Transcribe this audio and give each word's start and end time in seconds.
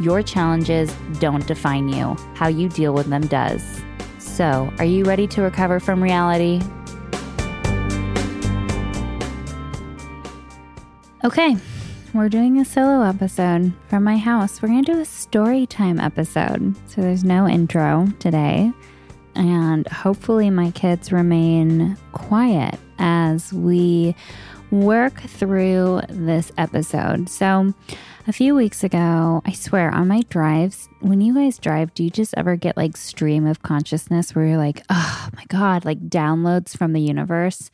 Your 0.00 0.22
challenges 0.22 0.94
don't 1.20 1.46
define 1.46 1.88
you, 1.88 2.16
how 2.34 2.48
you 2.48 2.68
deal 2.68 2.94
with 2.94 3.06
them 3.06 3.26
does. 3.26 3.62
So, 4.18 4.72
are 4.78 4.84
you 4.84 5.04
ready 5.04 5.26
to 5.28 5.42
recover 5.42 5.78
from 5.78 6.02
reality? 6.02 6.60
Okay, 11.24 11.56
we're 12.14 12.28
doing 12.28 12.58
a 12.58 12.64
solo 12.64 13.04
episode 13.04 13.72
from 13.88 14.04
my 14.04 14.16
house. 14.16 14.60
We're 14.60 14.68
going 14.68 14.84
to 14.84 14.92
do 14.92 15.00
a 15.00 15.04
story 15.04 15.66
time 15.66 16.00
episode. 16.00 16.74
So 16.88 17.00
there's 17.00 17.24
no 17.24 17.48
intro 17.48 18.08
today. 18.18 18.72
And 19.34 19.86
hopefully, 19.86 20.50
my 20.50 20.72
kids 20.72 21.10
remain 21.10 21.96
quiet 22.12 22.78
as 22.98 23.52
we 23.52 24.14
work 24.70 25.20
through 25.20 26.02
this 26.08 26.52
episode. 26.58 27.28
So, 27.28 27.72
a 28.26 28.32
few 28.32 28.54
weeks 28.54 28.84
ago, 28.84 29.42
I 29.44 29.52
swear 29.52 29.92
on 29.92 30.08
my 30.08 30.22
drives, 30.28 30.88
when 31.00 31.20
you 31.20 31.34
guys 31.34 31.58
drive, 31.58 31.92
do 31.94 32.04
you 32.04 32.10
just 32.10 32.34
ever 32.36 32.56
get 32.56 32.76
like 32.76 32.96
stream 32.96 33.46
of 33.46 33.62
consciousness 33.62 34.34
where 34.34 34.46
you're 34.46 34.58
like, 34.58 34.82
oh 34.90 35.28
my 35.34 35.44
God, 35.48 35.84
like 35.84 36.08
downloads 36.08 36.76
from 36.76 36.92
the 36.92 37.00
universe? 37.00 37.70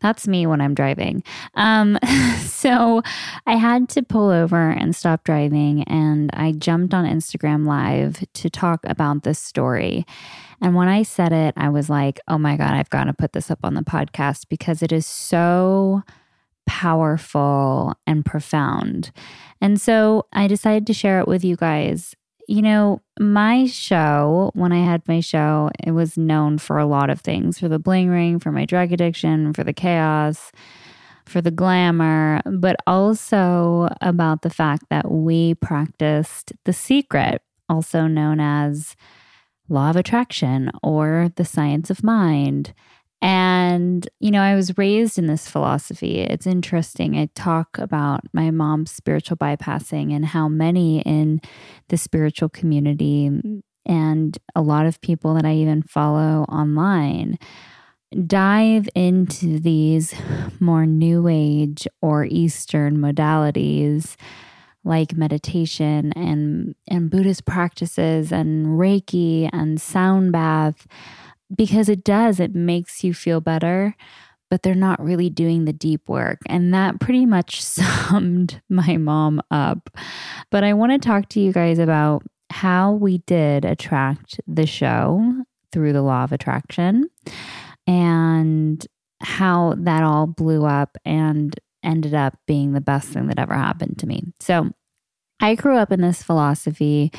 That's 0.00 0.26
me 0.26 0.46
when 0.46 0.60
I'm 0.60 0.74
driving. 0.74 1.22
Um, 1.54 1.98
so 2.40 3.02
I 3.46 3.56
had 3.56 3.88
to 3.90 4.02
pull 4.02 4.30
over 4.30 4.70
and 4.70 4.94
stop 4.94 5.24
driving, 5.24 5.84
and 5.84 6.30
I 6.34 6.52
jumped 6.52 6.92
on 6.92 7.04
Instagram 7.04 7.66
Live 7.66 8.24
to 8.34 8.50
talk 8.50 8.80
about 8.84 9.22
this 9.22 9.38
story. 9.38 10.04
And 10.60 10.74
when 10.74 10.88
I 10.88 11.04
said 11.04 11.32
it, 11.32 11.54
I 11.56 11.68
was 11.68 11.88
like, 11.88 12.20
oh 12.26 12.38
my 12.38 12.56
God, 12.56 12.74
I've 12.74 12.90
got 12.90 13.04
to 13.04 13.12
put 13.12 13.32
this 13.32 13.50
up 13.50 13.60
on 13.62 13.74
the 13.74 13.82
podcast 13.82 14.48
because 14.48 14.82
it 14.82 14.92
is 14.92 15.06
so 15.06 16.02
powerful 16.66 17.94
and 18.06 18.24
profound. 18.24 19.10
And 19.60 19.80
so 19.80 20.26
I 20.32 20.46
decided 20.46 20.86
to 20.86 20.94
share 20.94 21.20
it 21.20 21.28
with 21.28 21.44
you 21.44 21.56
guys 21.56 22.14
you 22.46 22.62
know, 22.62 23.00
my 23.18 23.66
show, 23.66 24.50
when 24.54 24.72
I 24.72 24.84
had 24.84 25.06
my 25.08 25.20
show, 25.20 25.70
it 25.82 25.92
was 25.92 26.18
known 26.18 26.58
for 26.58 26.78
a 26.78 26.86
lot 26.86 27.10
of 27.10 27.20
things 27.20 27.58
for 27.58 27.68
the 27.68 27.78
bling 27.78 28.10
ring, 28.10 28.38
for 28.38 28.52
my 28.52 28.64
drug 28.64 28.92
addiction, 28.92 29.52
for 29.52 29.64
the 29.64 29.72
chaos, 29.72 30.52
for 31.24 31.40
the 31.40 31.50
glamour, 31.50 32.42
but 32.44 32.76
also 32.86 33.88
about 34.02 34.42
the 34.42 34.50
fact 34.50 34.84
that 34.90 35.10
we 35.10 35.54
practiced 35.54 36.52
the 36.64 36.72
secret, 36.72 37.40
also 37.68 38.06
known 38.06 38.40
as 38.40 38.94
law 39.68 39.90
of 39.90 39.96
attraction 39.96 40.70
or 40.82 41.30
the 41.36 41.44
science 41.44 41.88
of 41.88 42.04
mind. 42.04 42.74
And, 43.24 44.06
you 44.20 44.30
know, 44.30 44.42
I 44.42 44.54
was 44.54 44.76
raised 44.76 45.16
in 45.16 45.28
this 45.28 45.48
philosophy. 45.48 46.20
It's 46.20 46.46
interesting. 46.46 47.16
I 47.16 47.30
talk 47.34 47.78
about 47.78 48.20
my 48.34 48.50
mom's 48.50 48.90
spiritual 48.90 49.38
bypassing 49.38 50.14
and 50.14 50.26
how 50.26 50.46
many 50.46 51.00
in 51.00 51.40
the 51.88 51.96
spiritual 51.96 52.50
community 52.50 53.62
and 53.86 54.38
a 54.54 54.60
lot 54.60 54.84
of 54.84 55.00
people 55.00 55.32
that 55.36 55.46
I 55.46 55.54
even 55.54 55.82
follow 55.82 56.44
online 56.50 57.38
dive 58.26 58.90
into 58.94 59.58
these 59.58 60.14
more 60.60 60.84
new 60.84 61.26
age 61.26 61.88
or 62.02 62.26
Eastern 62.26 62.98
modalities 62.98 64.16
like 64.84 65.16
meditation 65.16 66.12
and, 66.12 66.74
and 66.88 67.10
Buddhist 67.10 67.46
practices 67.46 68.32
and 68.32 68.78
Reiki 68.78 69.48
and 69.50 69.80
sound 69.80 70.32
bath 70.32 70.86
because 71.56 71.88
it 71.88 72.04
does, 72.04 72.40
it 72.40 72.54
makes 72.54 73.04
you 73.04 73.14
feel 73.14 73.40
better, 73.40 73.96
but 74.50 74.62
they're 74.62 74.74
not 74.74 75.02
really 75.02 75.30
doing 75.30 75.64
the 75.64 75.72
deep 75.72 76.08
work. 76.08 76.38
And 76.46 76.72
that 76.74 77.00
pretty 77.00 77.26
much 77.26 77.62
summed 77.64 78.60
my 78.68 78.96
mom 78.96 79.42
up. 79.50 79.90
But 80.50 80.64
I 80.64 80.74
want 80.74 80.92
to 80.92 80.98
talk 80.98 81.28
to 81.30 81.40
you 81.40 81.52
guys 81.52 81.78
about 81.78 82.22
how 82.50 82.92
we 82.92 83.18
did 83.18 83.64
attract 83.64 84.40
the 84.46 84.66
show 84.66 85.44
through 85.72 85.92
the 85.92 86.02
law 86.02 86.24
of 86.24 86.32
attraction 86.32 87.08
and 87.86 88.86
how 89.20 89.74
that 89.78 90.02
all 90.02 90.26
blew 90.26 90.64
up 90.64 90.96
and 91.04 91.58
ended 91.82 92.14
up 92.14 92.38
being 92.46 92.72
the 92.72 92.80
best 92.80 93.08
thing 93.08 93.26
that 93.26 93.38
ever 93.38 93.54
happened 93.54 93.98
to 93.98 94.06
me. 94.06 94.22
So, 94.40 94.70
I 95.40 95.56
grew 95.56 95.76
up 95.76 95.92
in 95.92 96.00
this 96.00 96.22
philosophy 96.22 97.12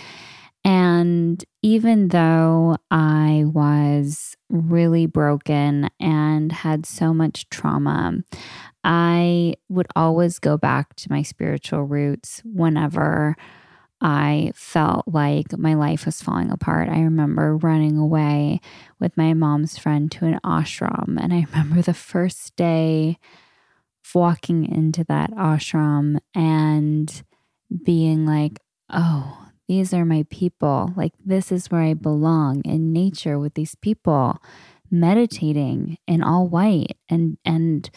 and 0.65 1.45
even 1.61 2.07
though 2.07 2.77
I 2.89 3.43
was 3.45 4.35
really 4.49 5.05
broken 5.05 5.91
and 5.99 6.51
had 6.51 6.87
so 6.87 7.13
much 7.13 7.47
trauma, 7.49 8.23
I 8.83 9.53
would 9.69 9.85
always 9.95 10.39
go 10.39 10.57
back 10.57 10.95
to 10.95 11.11
my 11.11 11.21
spiritual 11.21 11.83
roots 11.83 12.41
whenever 12.43 13.35
I 14.01 14.53
felt 14.55 15.07
like 15.07 15.55
my 15.55 15.75
life 15.75 16.07
was 16.07 16.23
falling 16.23 16.49
apart. 16.49 16.89
I 16.89 17.01
remember 17.01 17.57
running 17.57 17.97
away 17.97 18.59
with 18.99 19.15
my 19.15 19.35
mom's 19.35 19.77
friend 19.77 20.11
to 20.13 20.25
an 20.25 20.39
ashram. 20.43 21.17
And 21.21 21.31
I 21.31 21.45
remember 21.51 21.83
the 21.83 21.93
first 21.93 22.55
day 22.55 23.19
walking 24.15 24.65
into 24.67 25.03
that 25.03 25.29
ashram 25.31 26.17
and 26.33 27.23
being 27.83 28.25
like, 28.25 28.59
oh, 28.89 29.45
these 29.67 29.93
are 29.93 30.05
my 30.05 30.25
people. 30.29 30.93
Like, 30.95 31.13
this 31.23 31.51
is 31.51 31.71
where 31.71 31.81
I 31.81 31.93
belong 31.93 32.61
in 32.63 32.93
nature 32.93 33.39
with 33.39 33.55
these 33.55 33.75
people, 33.75 34.41
meditating 34.91 35.97
in 36.07 36.23
all 36.23 36.47
white 36.47 36.97
and, 37.09 37.37
and, 37.45 37.89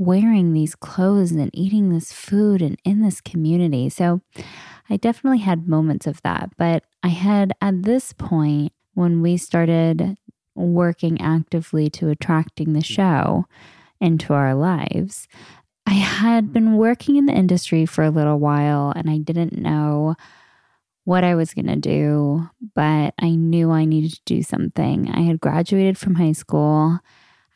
wearing 0.00 0.54
these 0.54 0.74
clothes 0.74 1.30
and 1.30 1.50
eating 1.52 1.90
this 1.90 2.10
food 2.10 2.62
and 2.62 2.78
in 2.84 3.02
this 3.02 3.20
community. 3.20 3.90
So 3.90 4.22
I 4.88 4.96
definitely 4.96 5.40
had 5.40 5.68
moments 5.68 6.06
of 6.06 6.22
that. 6.22 6.50
But 6.56 6.84
I 7.02 7.08
had 7.08 7.52
at 7.60 7.82
this 7.82 8.14
point, 8.14 8.72
when 8.94 9.20
we 9.20 9.36
started 9.36 10.16
working 10.54 11.20
actively 11.20 11.90
to 11.90 12.08
attracting 12.08 12.72
the 12.72 12.82
show 12.82 13.44
into 14.00 14.32
our 14.32 14.54
lives, 14.54 15.28
I 15.86 15.94
had 15.94 16.50
been 16.50 16.78
working 16.78 17.16
in 17.16 17.26
the 17.26 17.34
industry 17.34 17.84
for 17.84 18.02
a 18.02 18.10
little 18.10 18.38
while 18.38 18.94
and 18.96 19.10
I 19.10 19.18
didn't 19.18 19.58
know 19.58 20.16
what 21.04 21.24
I 21.24 21.34
was 21.34 21.54
going 21.54 21.66
to 21.66 21.76
do, 21.76 22.48
but 22.74 23.14
I 23.18 23.30
knew 23.30 23.70
I 23.70 23.84
needed 23.84 24.12
to 24.12 24.22
do 24.26 24.42
something. 24.42 25.10
I 25.10 25.20
had 25.22 25.40
graduated 25.40 25.98
from 25.98 26.14
high 26.14 26.32
school. 26.32 26.98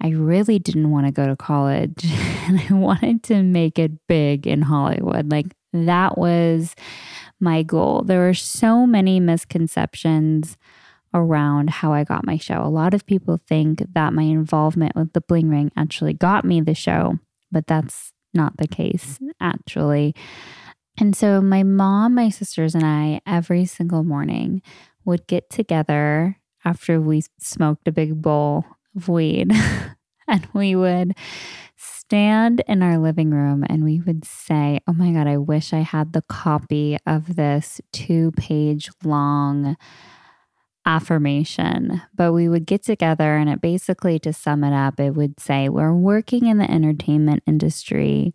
I 0.01 0.09
really 0.09 0.59
didn't 0.59 0.91
want 0.91 1.07
to 1.07 1.13
go 1.13 1.27
to 1.27 1.37
college 1.37 2.05
and 2.05 2.61
I 2.61 2.75
wanted 2.75 3.23
to 3.25 3.43
make 3.43 3.79
it 3.79 4.07
big 4.07 4.47
in 4.47 4.63
Hollywood. 4.63 5.31
Like 5.31 5.55
that 5.73 6.19
was 6.19 6.75
my 7.41 7.63
goal. 7.63 8.03
There 8.03 8.21
were 8.21 8.35
so 8.35 8.87
many 8.87 9.21
misconceptions 9.21 10.57
around 11.13 11.71
how 11.71 11.93
I 11.93 12.03
got 12.03 12.27
my 12.27 12.37
show. 12.37 12.63
A 12.63 12.69
lot 12.69 12.93
of 12.93 13.07
people 13.07 13.41
think 13.47 13.85
that 13.95 14.13
my 14.13 14.25
involvement 14.25 14.97
with 14.97 15.13
the 15.13 15.21
Bling 15.21 15.49
Ring 15.49 15.71
actually 15.77 16.13
got 16.13 16.45
me 16.45 16.61
the 16.61 16.75
show, 16.75 17.19
but 17.53 17.67
that's 17.67 18.13
not 18.33 18.57
the 18.57 18.67
case, 18.67 19.21
actually. 19.41 20.15
And 20.99 21.17
so 21.17 21.41
my 21.41 21.63
mom, 21.63 22.15
my 22.15 22.29
sisters, 22.29 22.75
and 22.75 22.85
I 22.85 23.21
every 23.27 23.65
single 23.65 24.05
morning 24.05 24.63
would 25.05 25.27
get 25.27 25.51
together 25.51 26.39
after 26.65 27.01
we 27.01 27.23
smoked 27.39 27.89
a 27.89 27.93
big 27.93 28.23
bowl 28.23 28.65
of 28.97 29.09
weed 29.09 29.53
and 30.29 30.47
we 30.53 30.75
would 30.77 31.15
stand 31.77 32.63
in 32.69 32.83
our 32.83 32.99
living 32.99 33.31
room 33.31 33.65
and 33.69 33.85
we 33.85 34.01
would 34.01 34.25
say, 34.25 34.81
Oh 34.87 34.93
my 34.93 35.11
God, 35.11 35.27
I 35.27 35.37
wish 35.37 35.73
I 35.73 35.81
had 35.81 36.13
the 36.13 36.23
copy 36.23 36.97
of 37.07 37.37
this 37.37 37.81
two 37.93 38.33
page 38.33 38.91
long 39.03 39.77
affirmation. 40.87 42.03
But 42.15 42.33
we 42.33 42.49
would 42.49 42.67
get 42.67 42.83
together 42.83 43.37
and 43.37 43.49
it 43.49 43.61
basically, 43.61 44.19
to 44.21 44.33
sum 44.33 44.65
it 44.65 44.75
up, 44.75 45.01
it 45.01 45.11
would 45.11 45.41
say, 45.41 45.69
We're 45.69 45.95
working 45.95 46.47
in 46.47 46.59
the 46.59 46.71
entertainment 46.71 47.43
industry 47.47 48.33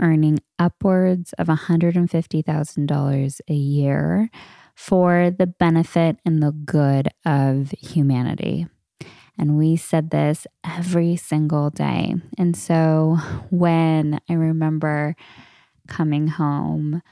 earning 0.00 0.40
upwards 0.58 1.32
of 1.34 1.48
$150,000 1.48 3.40
a 3.48 3.54
year 3.54 4.30
for 4.74 5.30
the 5.30 5.46
benefit 5.46 6.16
and 6.24 6.42
the 6.42 6.52
good 6.52 7.08
of 7.24 7.70
humanity. 7.72 8.66
And 9.38 9.56
we 9.56 9.76
said 9.76 10.10
this 10.10 10.46
every 10.64 11.16
single 11.16 11.70
day. 11.70 12.14
And 12.36 12.56
so 12.56 13.18
when 13.50 14.20
I 14.28 14.34
remember 14.34 15.16
coming 15.86 16.28
home 16.28 17.02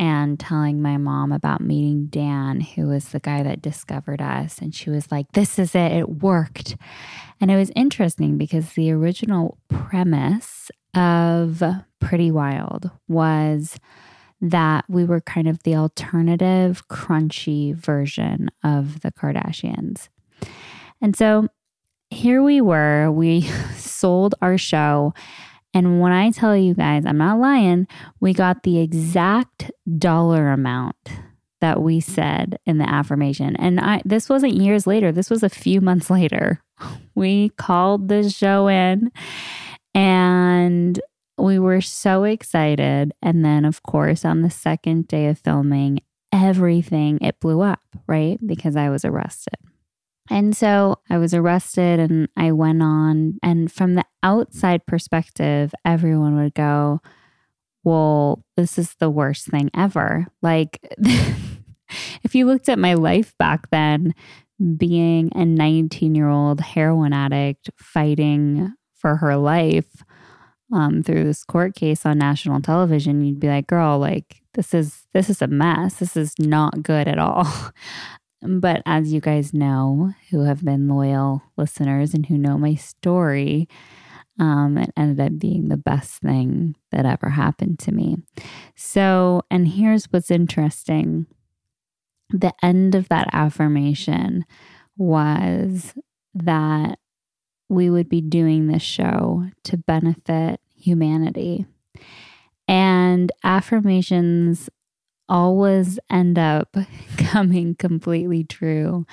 and 0.00 0.40
telling 0.40 0.80
my 0.80 0.96
mom 0.96 1.30
about 1.30 1.60
meeting 1.60 2.06
Dan, 2.06 2.62
who 2.62 2.86
was 2.88 3.10
the 3.10 3.20
guy 3.20 3.42
that 3.42 3.60
discovered 3.60 4.22
us. 4.22 4.58
And 4.58 4.74
she 4.74 4.88
was 4.88 5.12
like, 5.12 5.30
This 5.32 5.58
is 5.58 5.74
it, 5.74 5.92
it 5.92 6.08
worked. 6.08 6.74
And 7.38 7.50
it 7.50 7.56
was 7.56 7.70
interesting 7.76 8.38
because 8.38 8.72
the 8.72 8.90
original 8.92 9.58
premise 9.68 10.70
of 10.94 11.62
Pretty 12.00 12.30
Wild 12.30 12.90
was 13.08 13.76
that 14.40 14.84
we 14.88 15.04
were 15.04 15.20
kind 15.20 15.48
of 15.48 15.62
the 15.62 15.76
alternative, 15.76 16.88
crunchy 16.88 17.74
version 17.74 18.50
of 18.64 19.00
the 19.00 19.12
Kardashians. 19.12 20.08
And 21.02 21.14
so 21.14 21.48
here 22.10 22.42
we 22.42 22.60
were, 22.60 23.10
we 23.10 23.42
sold 23.76 24.34
our 24.40 24.58
show 24.58 25.12
and 25.72 26.00
when 26.00 26.12
I 26.12 26.30
tell 26.30 26.56
you 26.56 26.74
guys, 26.74 27.06
I'm 27.06 27.18
not 27.18 27.38
lying, 27.38 27.86
we 28.20 28.32
got 28.32 28.62
the 28.62 28.80
exact 28.80 29.70
dollar 29.98 30.50
amount 30.50 30.96
that 31.60 31.82
we 31.82 32.00
said 32.00 32.58
in 32.66 32.78
the 32.78 32.88
affirmation. 32.88 33.54
And 33.56 33.78
I 33.78 34.02
this 34.04 34.28
wasn't 34.28 34.54
years 34.54 34.86
later, 34.86 35.12
this 35.12 35.30
was 35.30 35.42
a 35.42 35.48
few 35.48 35.80
months 35.80 36.10
later. 36.10 36.62
We 37.14 37.50
called 37.50 38.08
the 38.08 38.30
show 38.30 38.66
in 38.68 39.10
and 39.94 40.98
we 41.42 41.58
were 41.58 41.80
so 41.80 42.24
excited. 42.24 43.12
And 43.22 43.44
then 43.44 43.64
of 43.64 43.82
course, 43.82 44.24
on 44.24 44.42
the 44.42 44.50
second 44.50 45.08
day 45.08 45.26
of 45.26 45.38
filming, 45.38 46.00
everything 46.32 47.18
it 47.20 47.40
blew 47.40 47.60
up, 47.60 47.82
right? 48.06 48.38
Because 48.44 48.76
I 48.76 48.90
was 48.90 49.04
arrested. 49.04 49.54
And 50.30 50.56
so 50.56 51.00
I 51.10 51.18
was 51.18 51.34
arrested 51.34 51.98
and 51.98 52.28
I 52.36 52.52
went 52.52 52.82
on. 52.82 53.38
And 53.42 53.70
from 53.70 53.94
the 53.94 54.04
outside 54.22 54.86
perspective, 54.86 55.74
everyone 55.84 56.36
would 56.36 56.54
go, 56.54 57.00
Well, 57.82 58.44
this 58.56 58.78
is 58.78 58.94
the 58.94 59.10
worst 59.10 59.46
thing 59.46 59.70
ever. 59.74 60.28
Like, 60.40 60.78
if 62.22 62.34
you 62.34 62.46
looked 62.46 62.68
at 62.68 62.78
my 62.78 62.94
life 62.94 63.36
back 63.38 63.70
then, 63.70 64.14
being 64.76 65.32
a 65.34 65.44
19 65.44 66.14
year 66.14 66.28
old 66.28 66.60
heroin 66.60 67.12
addict 67.12 67.70
fighting 67.76 68.72
for 68.94 69.16
her 69.16 69.36
life 69.36 70.04
um, 70.72 71.02
through 71.02 71.24
this 71.24 71.44
court 71.44 71.74
case 71.74 72.06
on 72.06 72.18
national 72.18 72.60
television, 72.60 73.24
you'd 73.24 73.40
be 73.40 73.48
like, 73.48 73.66
girl, 73.66 73.98
like, 73.98 74.42
this 74.54 74.74
is 74.74 75.06
this 75.12 75.30
is 75.30 75.42
a 75.42 75.46
mess. 75.46 75.96
This 75.96 76.16
is 76.16 76.34
not 76.38 76.82
good 76.82 77.08
at 77.08 77.18
all. 77.18 77.46
But 78.42 78.80
as 78.86 79.12
you 79.12 79.20
guys 79.20 79.52
know, 79.52 80.14
who 80.30 80.44
have 80.44 80.64
been 80.64 80.88
loyal 80.88 81.42
listeners 81.58 82.14
and 82.14 82.24
who 82.24 82.38
know 82.38 82.56
my 82.56 82.74
story, 82.74 83.68
um, 84.38 84.78
it 84.78 84.90
ended 84.96 85.20
up 85.20 85.38
being 85.38 85.68
the 85.68 85.76
best 85.76 86.22
thing 86.22 86.74
that 86.90 87.04
ever 87.04 87.28
happened 87.28 87.78
to 87.80 87.92
me. 87.92 88.16
So, 88.74 89.42
and 89.50 89.68
here's 89.68 90.06
what's 90.06 90.30
interesting 90.30 91.26
the 92.30 92.54
end 92.62 92.94
of 92.94 93.08
that 93.08 93.28
affirmation 93.32 94.44
was 94.96 95.94
that 96.32 96.98
we 97.70 97.88
would 97.88 98.08
be 98.08 98.20
doing 98.20 98.66
this 98.66 98.82
show 98.82 99.46
to 99.62 99.76
benefit 99.76 100.60
humanity. 100.74 101.64
And 102.66 103.30
affirmations 103.44 104.68
always 105.28 105.98
end 106.10 106.38
up 106.38 106.76
coming 107.16 107.76
completely 107.76 108.42
true 108.42 109.06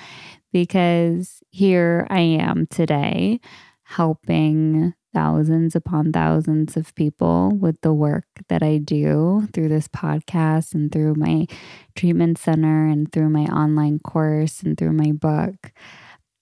because 0.52 1.40
here 1.50 2.06
I 2.10 2.20
am 2.20 2.66
today 2.66 3.40
helping 3.84 4.92
thousands 5.14 5.74
upon 5.74 6.12
thousands 6.12 6.76
of 6.76 6.94
people 6.96 7.50
with 7.50 7.80
the 7.82 7.92
work 7.92 8.26
that 8.48 8.62
I 8.62 8.78
do 8.78 9.48
through 9.52 9.68
this 9.68 9.88
podcast 9.88 10.74
and 10.74 10.90
through 10.90 11.14
my 11.14 11.46
treatment 11.94 12.38
center 12.38 12.86
and 12.86 13.10
through 13.10 13.30
my 13.30 13.44
online 13.44 14.00
course 14.00 14.62
and 14.62 14.76
through 14.76 14.92
my 14.92 15.12
book. 15.12 15.72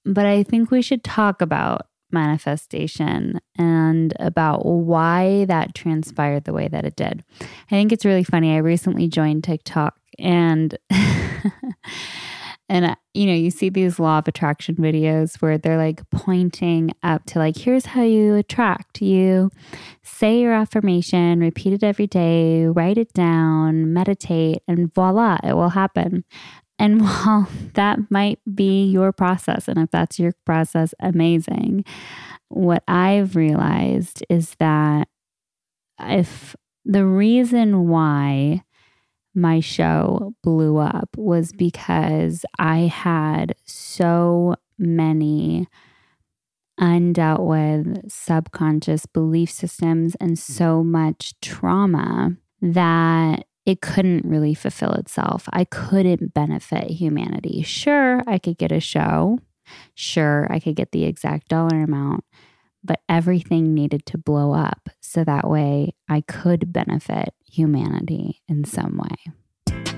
But 0.04 0.24
I 0.24 0.42
think 0.42 0.70
we 0.70 0.82
should 0.82 1.04
talk 1.04 1.40
about 1.42 1.82
manifestation 2.10 3.40
and 3.58 4.14
about 4.20 4.64
why 4.64 5.44
that 5.46 5.74
transpired 5.74 6.44
the 6.44 6.52
way 6.52 6.68
that 6.68 6.84
it 6.84 6.96
did. 6.96 7.24
I 7.40 7.70
think 7.70 7.92
it's 7.92 8.04
really 8.04 8.24
funny. 8.24 8.54
I 8.54 8.58
recently 8.58 9.08
joined 9.08 9.44
TikTok 9.44 9.98
and 10.18 10.76
and 12.68 12.84
uh, 12.84 12.94
you 13.14 13.26
know, 13.26 13.34
you 13.34 13.50
see 13.50 13.68
these 13.68 13.98
law 13.98 14.18
of 14.18 14.28
attraction 14.28 14.76
videos 14.76 15.40
where 15.40 15.58
they're 15.58 15.76
like 15.76 16.08
pointing 16.10 16.90
up 17.02 17.24
to 17.26 17.38
like 17.38 17.56
here's 17.56 17.86
how 17.86 18.02
you 18.02 18.34
attract. 18.34 19.00
You 19.00 19.50
say 20.02 20.40
your 20.40 20.52
affirmation, 20.52 21.40
repeat 21.40 21.72
it 21.72 21.84
every 21.84 22.06
day, 22.06 22.66
write 22.66 22.98
it 22.98 23.12
down, 23.12 23.92
meditate 23.92 24.62
and 24.66 24.92
voila, 24.92 25.38
it 25.44 25.54
will 25.54 25.70
happen. 25.70 26.24
And 26.78 27.00
while 27.02 27.48
that 27.74 28.10
might 28.10 28.38
be 28.54 28.84
your 28.84 29.12
process, 29.12 29.68
and 29.68 29.78
if 29.78 29.90
that's 29.90 30.18
your 30.18 30.32
process, 30.44 30.94
amazing, 31.00 31.84
what 32.48 32.82
I've 32.86 33.36
realized 33.36 34.24
is 34.28 34.54
that 34.58 35.08
if 35.98 36.54
the 36.84 37.04
reason 37.04 37.88
why 37.88 38.62
my 39.34 39.60
show 39.60 40.34
blew 40.42 40.78
up 40.78 41.10
was 41.16 41.52
because 41.52 42.44
I 42.58 42.80
had 42.80 43.54
so 43.64 44.56
many 44.78 45.68
undealt 46.80 47.40
with 47.40 48.10
subconscious 48.10 49.06
belief 49.06 49.50
systems 49.50 50.14
and 50.20 50.38
so 50.38 50.82
much 50.82 51.38
trauma 51.40 52.36
that 52.60 53.46
it 53.66 53.82
couldn't 53.82 54.24
really 54.24 54.54
fulfill 54.54 54.92
itself. 54.92 55.48
I 55.52 55.64
couldn't 55.64 56.32
benefit 56.32 56.88
humanity. 56.90 57.62
Sure, 57.62 58.22
I 58.26 58.38
could 58.38 58.56
get 58.56 58.72
a 58.72 58.80
show. 58.80 59.40
Sure, 59.94 60.46
I 60.48 60.60
could 60.60 60.76
get 60.76 60.92
the 60.92 61.04
exact 61.04 61.48
dollar 61.48 61.82
amount, 61.82 62.24
but 62.84 63.00
everything 63.08 63.74
needed 63.74 64.06
to 64.06 64.18
blow 64.18 64.54
up 64.54 64.88
so 65.00 65.24
that 65.24 65.50
way 65.50 65.96
I 66.08 66.20
could 66.20 66.72
benefit 66.72 67.34
humanity 67.44 68.42
in 68.48 68.64
some 68.64 68.98
way. 68.98 69.32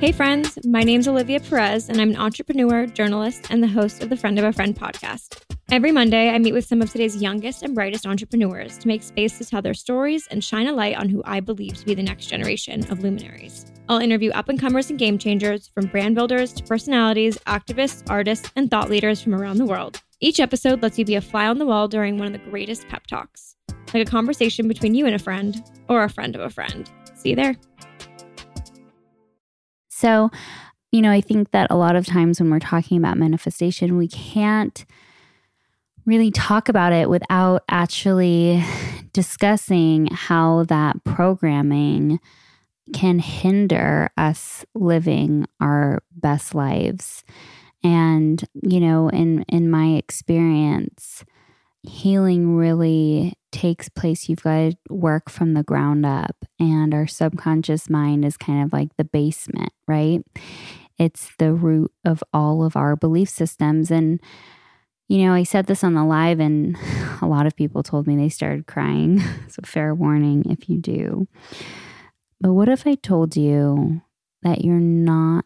Hey, 0.01 0.13
friends, 0.13 0.59
my 0.65 0.83
name's 0.83 1.07
Olivia 1.07 1.41
Perez, 1.41 1.91
and 1.91 2.01
I'm 2.01 2.11
an 2.11 2.17
entrepreneur, 2.17 2.87
journalist, 2.87 3.49
and 3.51 3.63
the 3.63 3.69
host 3.69 4.03
of 4.03 4.09
the 4.09 4.17
Friend 4.17 4.39
of 4.39 4.45
a 4.45 4.53
Friend 4.53 4.75
podcast. 4.75 5.48
Every 5.71 5.93
Monday, 5.93 6.31
I 6.31 6.39
meet 6.39 6.55
with 6.55 6.65
some 6.65 6.81
of 6.81 6.91
today's 6.91 7.21
youngest 7.21 7.63
and 7.63 7.75
brightest 7.75 8.07
entrepreneurs 8.07 8.79
to 8.79 8.89
make 8.89 9.03
space 9.03 9.37
to 9.37 9.45
tell 9.45 9.61
their 9.61 9.75
stories 9.75 10.27
and 10.29 10.43
shine 10.43 10.67
a 10.67 10.73
light 10.73 10.97
on 10.97 11.11
who 11.11 11.23
I 11.27 11.41
believe 11.41 11.77
to 11.77 11.85
be 11.85 11.93
the 11.93 12.03
next 12.03 12.25
generation 12.25 12.91
of 12.91 13.03
luminaries. 13.03 13.67
I'll 13.87 13.99
interview 13.99 14.31
up 14.31 14.49
and 14.49 14.59
comers 14.59 14.89
and 14.89 14.99
game 14.99 15.19
changers, 15.19 15.69
from 15.69 15.85
brand 15.89 16.15
builders 16.15 16.55
to 16.55 16.63
personalities, 16.63 17.37
activists, 17.47 18.03
artists, 18.09 18.51
and 18.57 18.71
thought 18.71 18.89
leaders 18.89 19.21
from 19.21 19.35
around 19.35 19.59
the 19.59 19.67
world. 19.67 20.01
Each 20.21 20.41
episode 20.41 20.83
lets 20.83 20.99
you 20.99 21.05
be 21.05 21.17
a 21.17 21.21
fly 21.21 21.47
on 21.47 21.59
the 21.59 21.67
wall 21.67 21.87
during 21.87 22.17
one 22.17 22.29
of 22.29 22.33
the 22.33 22.51
greatest 22.51 22.89
pep 22.89 23.07
talks, 23.07 23.55
like 23.93 24.09
a 24.09 24.11
conversation 24.11 24.69
between 24.69 24.95
you 24.95 25.05
and 25.05 25.15
a 25.15 25.19
friend, 25.19 25.63
or 25.91 26.03
a 26.03 26.09
friend 26.09 26.35
of 26.35 26.41
a 26.41 26.49
friend. 26.49 26.91
See 27.15 27.29
you 27.29 27.37
there. 27.37 27.57
So, 29.91 30.31
you 30.93 31.03
know, 31.03 31.11
I 31.11 31.21
think 31.21 31.51
that 31.51 31.71
a 31.71 31.77
lot 31.77 31.95
of 31.95 32.07
times 32.07 32.41
when 32.41 32.49
we're 32.51 32.59
talking 32.59 32.97
about 32.97 33.19
manifestation, 33.19 33.99
we 33.99 34.09
can't 34.09 34.87
really 36.09 36.31
talk 36.31 36.71
about 36.71 36.95
it 36.95 37.11
without 37.11 37.63
actually 37.69 38.65
discussing 39.13 40.07
how 40.07 40.65
that 40.65 41.05
programming 41.05 42.19
can 42.95 43.19
hinder 43.19 44.09
us 44.17 44.65
living 44.75 45.47
our 45.61 46.03
best 46.11 46.55
lives. 46.55 47.25
And, 47.85 48.43
you 48.55 48.81
know, 48.81 49.11
in 49.11 49.43
in 49.51 49.71
my 49.71 49.97
experience, 49.97 51.25
healing 51.83 52.57
really 52.57 53.35
takes 53.53 53.91
place, 53.91 54.31
you've 54.31 54.43
got 54.43 54.71
to 54.71 54.77
work 54.89 55.29
from 55.29 55.53
the 55.53 55.63
ground 55.63 56.07
up. 56.07 56.37
And 56.59 56.95
our 56.95 57.07
subconscious 57.07 57.91
mind 57.91 58.25
is 58.25 58.39
kind 58.39 58.65
of 58.65 58.73
like 58.73 58.97
the 58.97 59.05
basement, 59.05 59.73
right? 59.87 60.23
It's 60.99 61.33
the 61.39 61.53
root 61.53 61.93
of 62.05 62.25
all 62.33 62.65
of 62.65 62.77
our 62.77 62.97
belief 62.97 63.29
systems. 63.29 63.91
And, 63.91 64.21
you 65.09 65.25
know, 65.25 65.33
I 65.33 65.43
said 65.43 65.67
this 65.67 65.83
on 65.83 65.95
the 65.95 66.05
live, 66.05 66.41
and 66.41 66.77
a 67.23 67.27
lot 67.27 67.47
of 67.47 67.57
people 67.57 67.83
told 67.83 68.07
me 68.07 68.17
they 68.17 68.29
started 68.29 68.67
crying. 68.67 69.21
so, 69.49 69.63
fair 69.65 69.95
warning 69.95 70.45
if 70.51 70.69
you 70.69 70.79
do. 70.79 71.27
But 72.41 72.53
what 72.53 72.69
if 72.69 72.87
I 72.87 72.95
told 72.95 73.37
you 73.37 74.03
that 74.43 74.65
you're 74.65 74.77
not 74.77 75.45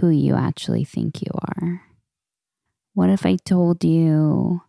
who 0.00 0.10
you 0.10 0.34
actually 0.34 0.84
think 0.84 1.22
you 1.22 1.30
are? 1.34 1.82
What 2.94 3.10
if 3.10 3.24
I 3.24 3.36
told 3.36 3.84
you 3.84 4.62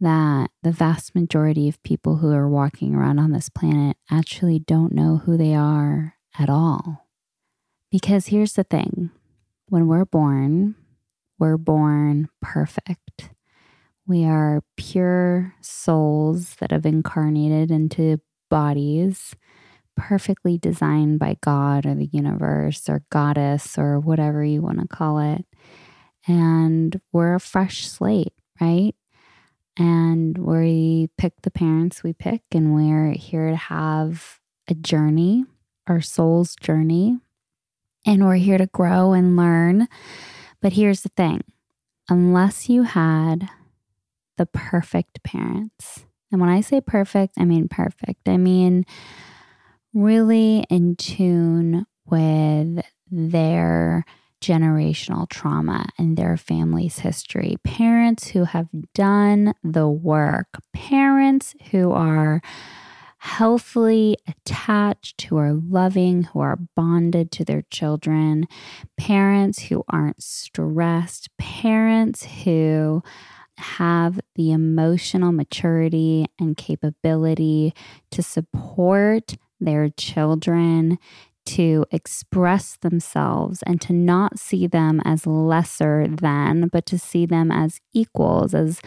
that 0.00 0.50
the 0.62 0.72
vast 0.72 1.14
majority 1.14 1.68
of 1.68 1.82
people 1.82 2.16
who 2.16 2.32
are 2.32 2.48
walking 2.48 2.94
around 2.94 3.18
on 3.18 3.32
this 3.32 3.48
planet 3.48 3.96
actually 4.10 4.58
don't 4.58 4.92
know 4.92 5.18
who 5.18 5.36
they 5.36 5.54
are 5.54 6.16
at 6.38 6.48
all. 6.48 7.06
Because 7.90 8.28
here's 8.28 8.54
the 8.54 8.64
thing 8.64 9.10
when 9.68 9.86
we're 9.86 10.04
born, 10.04 10.74
we're 11.40 11.56
born 11.56 12.28
perfect. 12.40 13.30
We 14.06 14.24
are 14.24 14.62
pure 14.76 15.54
souls 15.60 16.56
that 16.56 16.70
have 16.70 16.84
incarnated 16.84 17.70
into 17.70 18.20
bodies, 18.50 19.34
perfectly 19.96 20.58
designed 20.58 21.18
by 21.18 21.38
God 21.40 21.86
or 21.86 21.94
the 21.94 22.10
universe 22.12 22.88
or 22.88 23.04
goddess 23.10 23.78
or 23.78 23.98
whatever 23.98 24.44
you 24.44 24.60
want 24.60 24.80
to 24.80 24.86
call 24.86 25.18
it. 25.18 25.46
And 26.28 27.00
we're 27.12 27.36
a 27.36 27.40
fresh 27.40 27.88
slate, 27.88 28.34
right? 28.60 28.94
And 29.78 30.36
we 30.36 31.08
pick 31.16 31.40
the 31.42 31.50
parents 31.50 32.02
we 32.02 32.12
pick, 32.12 32.42
and 32.52 32.74
we're 32.74 33.12
here 33.12 33.48
to 33.48 33.56
have 33.56 34.40
a 34.68 34.74
journey, 34.74 35.46
our 35.86 36.02
soul's 36.02 36.54
journey. 36.56 37.18
And 38.04 38.26
we're 38.26 38.34
here 38.34 38.58
to 38.58 38.66
grow 38.66 39.12
and 39.12 39.36
learn. 39.36 39.88
But 40.60 40.74
here's 40.74 41.02
the 41.02 41.10
thing 41.10 41.42
unless 42.08 42.68
you 42.68 42.82
had 42.82 43.48
the 44.36 44.46
perfect 44.46 45.22
parents, 45.22 46.04
and 46.30 46.40
when 46.40 46.50
I 46.50 46.60
say 46.60 46.80
perfect, 46.80 47.34
I 47.38 47.44
mean 47.44 47.68
perfect. 47.68 48.28
I 48.28 48.36
mean 48.36 48.84
really 49.92 50.64
in 50.70 50.96
tune 50.96 51.86
with 52.06 52.84
their 53.10 54.04
generational 54.40 55.28
trauma 55.28 55.86
and 55.98 56.16
their 56.16 56.36
family's 56.36 57.00
history. 57.00 57.56
Parents 57.62 58.28
who 58.28 58.44
have 58.44 58.68
done 58.94 59.54
the 59.62 59.88
work, 59.88 60.48
parents 60.72 61.54
who 61.70 61.92
are 61.92 62.40
healthily 63.20 64.16
attached, 64.26 65.20
who 65.22 65.36
are 65.36 65.52
loving, 65.52 66.22
who 66.22 66.40
are 66.40 66.58
bonded 66.74 67.30
to 67.30 67.44
their 67.44 67.62
children, 67.70 68.46
parents 68.96 69.64
who 69.64 69.84
aren't 69.90 70.22
stressed, 70.22 71.28
parents 71.36 72.24
who 72.44 73.02
have 73.58 74.20
the 74.36 74.52
emotional 74.52 75.32
maturity 75.32 76.26
and 76.38 76.56
capability 76.56 77.74
to 78.10 78.22
support 78.22 79.36
their 79.60 79.90
children 79.90 80.98
to 81.56 81.84
express 81.90 82.76
themselves 82.76 83.62
and 83.64 83.80
to 83.80 83.92
not 83.92 84.38
see 84.38 84.66
them 84.66 85.00
as 85.04 85.26
lesser 85.26 86.06
than, 86.06 86.68
but 86.68 86.86
to 86.86 86.98
see 86.98 87.26
them 87.26 87.50
as 87.50 87.80
equals, 87.92 88.54
as 88.54 88.80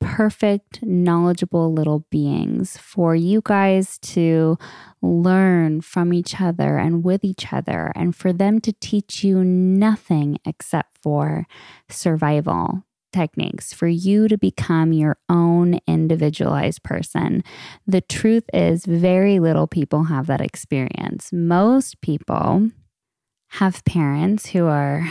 perfect, 0.00 0.82
knowledgeable 0.82 1.72
little 1.72 2.04
beings, 2.10 2.76
for 2.76 3.14
you 3.14 3.40
guys 3.44 3.98
to 3.98 4.56
learn 5.02 5.80
from 5.80 6.12
each 6.12 6.40
other 6.40 6.76
and 6.78 7.04
with 7.04 7.24
each 7.24 7.52
other, 7.52 7.92
and 7.94 8.16
for 8.16 8.32
them 8.32 8.60
to 8.60 8.72
teach 8.72 9.22
you 9.22 9.44
nothing 9.44 10.38
except 10.44 10.98
for 11.02 11.46
survival 11.88 12.82
techniques 13.12 13.72
for 13.72 13.88
you 13.88 14.28
to 14.28 14.38
become 14.38 14.92
your 14.92 15.16
own 15.28 15.80
individualized 15.86 16.82
person. 16.82 17.42
The 17.86 18.00
truth 18.00 18.44
is, 18.52 18.84
very 18.84 19.38
little 19.38 19.66
people 19.66 20.04
have 20.04 20.26
that 20.26 20.40
experience. 20.40 21.32
Most 21.32 22.00
people 22.00 22.70
have 23.52 23.84
parents 23.84 24.46
who 24.46 24.66
are 24.66 25.08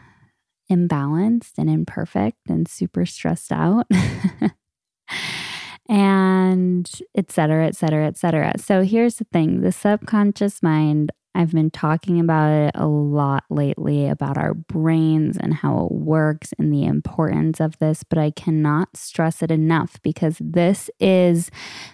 imbalanced 0.70 1.52
and 1.58 1.68
imperfect 1.68 2.38
and 2.48 2.68
super 2.68 3.04
stressed 3.06 3.52
out. 3.52 3.86
and 5.88 6.90
et 7.14 7.30
cetera, 7.30 7.66
et 7.66 7.76
cetera, 7.76 8.06
et 8.06 8.16
cetera. 8.16 8.54
So 8.58 8.82
here's 8.82 9.16
the 9.16 9.26
thing 9.32 9.60
the 9.60 9.72
subconscious 9.72 10.62
mind 10.62 11.12
I've 11.34 11.52
been 11.52 11.70
talking 11.70 12.20
about 12.20 12.50
it 12.50 12.72
a 12.74 12.86
lot 12.86 13.44
lately 13.50 14.08
about 14.08 14.38
our 14.38 14.54
brains 14.54 15.36
and 15.36 15.54
how 15.54 15.86
it 15.86 15.92
works 15.92 16.52
and 16.58 16.72
the 16.72 16.84
importance 16.84 17.60
of 17.60 17.78
this, 17.78 18.04
but 18.04 18.18
I 18.18 18.30
cannot 18.30 18.96
stress 18.96 19.42
it 19.42 19.50
enough 19.50 20.00
because 20.02 20.36
this 20.40 20.90
is 21.00 21.50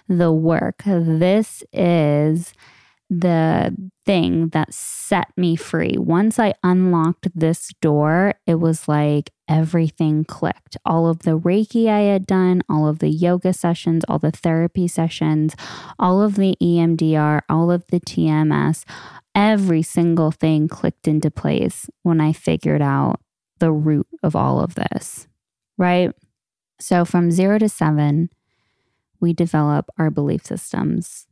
the 0.07 0.31
work. 0.31 0.83
This 0.85 1.63
is 1.73 2.53
the 3.11 3.75
thing 4.05 4.47
that 4.49 4.73
set 4.73 5.27
me 5.35 5.57
free. 5.57 5.97
Once 5.97 6.39
I 6.39 6.53
unlocked 6.63 7.27
this 7.35 7.73
door, 7.81 8.35
it 8.47 8.55
was 8.55 8.87
like 8.87 9.31
everything 9.49 10.23
clicked. 10.23 10.77
All 10.85 11.07
of 11.07 11.19
the 11.19 11.37
Reiki 11.37 11.87
I 11.89 11.99
had 12.01 12.25
done, 12.25 12.61
all 12.69 12.87
of 12.87 12.99
the 12.99 13.09
yoga 13.09 13.51
sessions, 13.51 14.05
all 14.07 14.17
the 14.17 14.31
therapy 14.31 14.87
sessions, 14.87 15.57
all 15.99 16.21
of 16.21 16.35
the 16.35 16.55
EMDR, 16.63 17.41
all 17.49 17.69
of 17.69 17.85
the 17.87 17.99
TMS, 17.99 18.85
every 19.35 19.81
single 19.81 20.31
thing 20.31 20.67
clicked 20.67 21.07
into 21.07 21.31
place 21.31 21.89
when 22.03 22.19
I 22.21 22.33
figured 22.33 22.81
out 22.81 23.19
the 23.59 23.71
root 23.71 24.07
of 24.23 24.35
all 24.35 24.59
of 24.59 24.75
this, 24.75 25.27
right? 25.77 26.11
So 26.79 27.05
from 27.05 27.31
zero 27.31 27.59
to 27.59 27.69
seven, 27.69 28.29
we 29.19 29.33
develop 29.33 29.85
our 29.97 30.09
belief 30.09 30.45
systems 30.45 31.27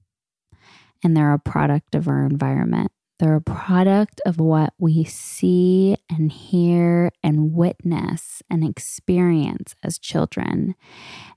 and 1.03 1.15
they're 1.15 1.33
a 1.33 1.39
product 1.39 1.95
of 1.95 2.07
our 2.07 2.25
environment. 2.25 2.91
They're 3.19 3.35
a 3.35 3.41
product 3.41 4.21
of 4.25 4.39
what 4.39 4.73
we 4.79 5.03
see 5.03 5.97
and 6.09 6.31
hear 6.31 7.11
and 7.21 7.53
witness 7.53 8.41
and 8.49 8.63
experience 8.63 9.75
as 9.83 9.99
children. 9.99 10.75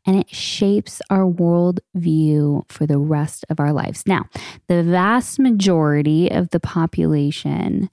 And 0.07 0.17
it 0.17 0.31
shapes 0.31 1.03
our 1.11 1.25
worldview 1.25 2.71
for 2.71 2.87
the 2.87 2.99
rest 2.99 3.45
of 3.51 3.59
our 3.59 3.73
lives. 3.73 4.05
Now, 4.07 4.27
the 4.69 4.85
vast 4.85 5.41
majority 5.41 6.31
of 6.31 6.51
the 6.51 6.61
population 6.61 7.91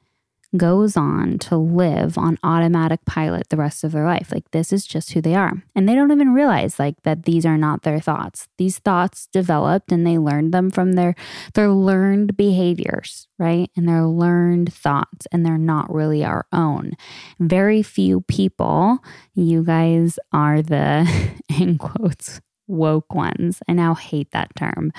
goes 0.57 0.97
on 0.97 1.37
to 1.37 1.57
live 1.57 2.17
on 2.17 2.37
automatic 2.43 3.05
pilot 3.05 3.49
the 3.49 3.57
rest 3.57 3.83
of 3.83 3.91
their 3.91 4.05
life. 4.05 4.31
Like 4.31 4.49
this 4.51 4.73
is 4.73 4.85
just 4.85 5.11
who 5.11 5.21
they 5.21 5.35
are. 5.35 5.63
And 5.75 5.87
they 5.87 5.95
don't 5.95 6.11
even 6.11 6.33
realize 6.33 6.79
like 6.79 7.01
that 7.03 7.23
these 7.23 7.45
are 7.45 7.57
not 7.57 7.83
their 7.83 7.99
thoughts. 7.99 8.47
These 8.57 8.79
thoughts 8.79 9.27
developed 9.31 9.91
and 9.91 10.05
they 10.05 10.17
learned 10.17 10.53
them 10.53 10.71
from 10.71 10.93
their 10.93 11.15
their 11.53 11.69
learned 11.69 12.35
behaviors, 12.35 13.27
right? 13.37 13.69
And 13.75 13.87
their 13.87 14.05
learned 14.05 14.73
thoughts 14.73 15.27
and 15.31 15.45
they're 15.45 15.57
not 15.57 15.93
really 15.93 16.23
our 16.25 16.47
own. 16.51 16.93
Very 17.39 17.83
few 17.83 18.21
people, 18.21 18.99
you 19.35 19.63
guys 19.63 20.17
are 20.33 20.61
the 20.61 21.07
in 21.59 21.77
quotes 21.77 22.41
woke 22.69 23.13
ones. 23.13 23.61
I 23.67 23.73
now 23.73 23.95
hate 23.95 24.31
that 24.31 24.55
term, 24.55 24.93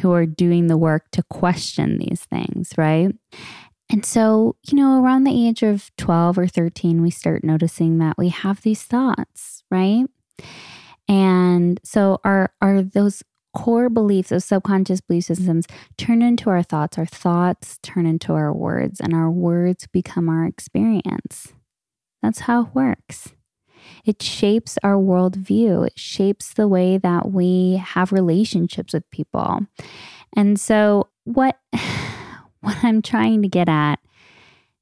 who 0.00 0.12
are 0.12 0.26
doing 0.26 0.66
the 0.66 0.76
work 0.76 1.10
to 1.12 1.22
question 1.22 1.98
these 1.98 2.24
things, 2.24 2.72
right? 2.76 3.14
And 3.90 4.04
so, 4.04 4.56
you 4.66 4.76
know, 4.76 5.02
around 5.02 5.24
the 5.24 5.48
age 5.48 5.62
of 5.62 5.90
12 5.96 6.38
or 6.38 6.46
13, 6.46 7.00
we 7.00 7.10
start 7.10 7.42
noticing 7.42 7.98
that 7.98 8.18
we 8.18 8.28
have 8.28 8.60
these 8.60 8.82
thoughts, 8.82 9.62
right? 9.70 10.04
And 11.08 11.80
so 11.82 12.20
our 12.22 12.52
are 12.60 12.82
those 12.82 13.22
core 13.54 13.88
beliefs, 13.88 14.28
those 14.28 14.44
subconscious 14.44 15.00
belief 15.00 15.24
systems 15.24 15.66
turn 15.96 16.20
into 16.20 16.50
our 16.50 16.62
thoughts, 16.62 16.98
our 16.98 17.06
thoughts 17.06 17.78
turn 17.82 18.04
into 18.04 18.34
our 18.34 18.52
words, 18.52 19.00
and 19.00 19.14
our 19.14 19.30
words 19.30 19.86
become 19.86 20.28
our 20.28 20.44
experience. 20.44 21.54
That's 22.22 22.40
how 22.40 22.64
it 22.64 22.74
works. 22.74 23.32
It 24.04 24.22
shapes 24.22 24.78
our 24.82 24.96
worldview. 24.96 25.86
It 25.86 25.98
shapes 25.98 26.52
the 26.52 26.68
way 26.68 26.98
that 26.98 27.30
we 27.30 27.76
have 27.76 28.12
relationships 28.12 28.92
with 28.92 29.10
people. 29.10 29.60
And 30.36 30.60
so, 30.60 31.08
what 31.24 31.58
what 32.60 32.82
I'm 32.82 33.02
trying 33.02 33.42
to 33.42 33.48
get 33.48 33.68
at 33.68 34.00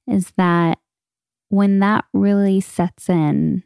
is 0.06 0.33
that 0.37 0.78
when 1.49 1.78
that 1.80 2.04
really 2.12 2.61
sets 2.61 3.09
in, 3.09 3.62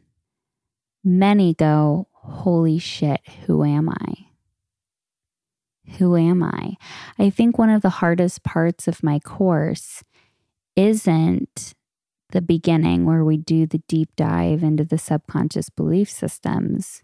many 1.03 1.53
go, 1.53 2.07
Holy 2.13 2.77
shit, 2.77 3.21
who 3.45 3.63
am 3.63 3.89
I? 3.89 4.27
Who 5.97 6.15
am 6.15 6.43
I? 6.43 6.75
I 7.17 7.29
think 7.29 7.57
one 7.57 7.71
of 7.71 7.81
the 7.81 7.89
hardest 7.89 8.43
parts 8.43 8.87
of 8.87 9.01
my 9.01 9.17
course 9.19 10.03
isn't 10.75 11.73
the 12.31 12.41
beginning 12.41 13.05
where 13.05 13.25
we 13.25 13.37
do 13.37 13.65
the 13.65 13.81
deep 13.87 14.09
dive 14.15 14.61
into 14.61 14.85
the 14.85 14.97
subconscious 14.97 15.69
belief 15.69 16.09
systems. 16.09 17.01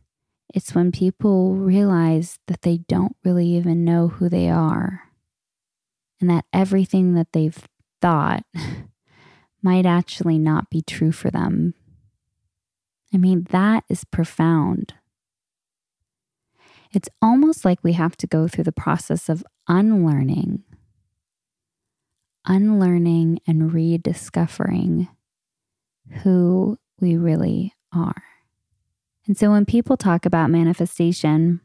It's 0.54 0.76
when 0.76 0.92
people 0.92 1.56
realize 1.56 2.40
that 2.48 2.62
they 2.62 2.78
don't 2.78 3.16
really 3.26 3.48
even 3.48 3.84
know 3.84 4.08
who 4.08 4.30
they 4.30 4.50
are 4.50 5.07
and 6.20 6.30
that 6.30 6.46
everything 6.52 7.14
that 7.14 7.34
they've 7.34 7.68
thought 8.02 8.44
might 9.62 9.86
actually 9.86 10.38
not 10.38 10.70
be 10.70 10.82
true 10.82 11.12
for 11.12 11.30
them. 11.30 11.74
I 13.14 13.18
mean, 13.18 13.48
that 13.52 13.84
is 13.90 14.04
profound. 14.04 14.94
It's 16.92 17.10
almost 17.22 17.66
like 17.66 17.84
we 17.84 17.94
have 17.94 18.18
to 18.18 18.28
go 18.28 18.48
through 18.48 18.64
the 18.64 18.72
process 18.72 19.30
of 19.30 19.44
unlearning, 19.68 20.64
unlearning 22.46 23.40
and 23.48 23.74
rediscovering 23.74 25.08
who 26.24 26.78
we 27.00 27.18
really 27.18 27.74
are. 27.94 28.24
And 29.26 29.38
so 29.38 29.52
when 29.52 29.66
people 29.66 29.98
talk 29.98 30.26
about 30.26 30.50
manifestation, 30.50 31.60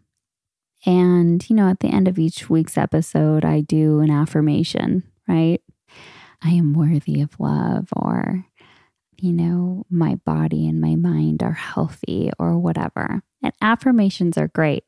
and, 0.85 1.49
you 1.49 1.57
know, 1.57 1.69
at 1.69 1.81
the 1.81 1.89
end 1.89 2.09
of 2.09 2.19
each 2.19 2.51
week's 2.51 2.77
episode, 2.77 3.45
I 3.45 3.61
do 3.61 4.01
an 4.01 4.11
affirmation, 4.11 5.05
right? 5.29 5.61
I 6.43 6.51
am 6.51 6.75
worthy 6.75 7.21
of 7.21 7.39
love, 7.39 7.89
or, 7.95 8.45
you 9.17 9.33
know, 9.33 9.87
my 9.89 10.17
body 10.25 10.67
and 10.67 10.81
my 10.81 10.97
mind 10.97 11.43
are 11.43 11.53
healthy, 11.53 12.31
or 12.39 12.59
whatever. 12.59 13.23
And 13.43 13.53
affirmations 13.61 14.37
are 14.37 14.49
great. 14.49 14.85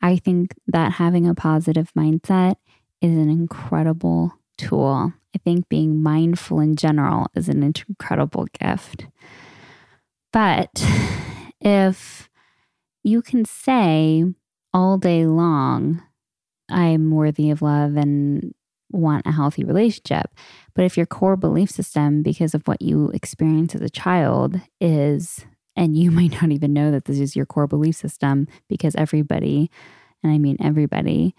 I 0.00 0.16
think 0.16 0.54
that 0.66 0.92
having 0.92 1.28
a 1.28 1.34
positive 1.34 1.92
mindset 1.96 2.56
is 3.00 3.12
an 3.12 3.30
incredible 3.30 4.32
tool. 4.58 5.12
I 5.34 5.38
think 5.38 5.68
being 5.68 6.02
mindful 6.02 6.60
in 6.60 6.76
general 6.76 7.28
is 7.34 7.48
an 7.48 7.62
incredible 7.62 8.46
gift. 8.58 9.06
But 10.32 10.84
if 11.60 12.28
you 13.04 13.22
can 13.22 13.44
say 13.44 14.24
all 14.74 14.98
day 14.98 15.26
long, 15.26 16.02
I'm 16.70 17.10
worthy 17.10 17.50
of 17.50 17.62
love 17.62 17.96
and 17.96 18.54
want 18.90 19.26
a 19.26 19.32
healthy 19.32 19.64
relationship. 19.64 20.30
But 20.74 20.84
if 20.84 20.96
your 20.96 21.06
core 21.06 21.36
belief 21.36 21.70
system, 21.70 22.22
because 22.22 22.54
of 22.54 22.66
what 22.66 22.82
you 22.82 23.08
experience 23.08 23.74
as 23.74 23.80
a 23.80 23.90
child, 23.90 24.60
is, 24.80 25.44
and 25.76 25.96
you 25.96 26.10
might 26.12 26.40
not 26.40 26.52
even 26.52 26.72
know 26.72 26.90
that 26.90 27.06
this 27.06 27.18
is 27.18 27.36
your 27.36 27.46
core 27.46 27.66
belief 27.66 27.96
system 27.96 28.46
because 28.68 28.94
everybody, 28.96 29.70
and 30.22 30.32
I 30.32 30.38
mean 30.38 30.56
everybody, 30.60 31.34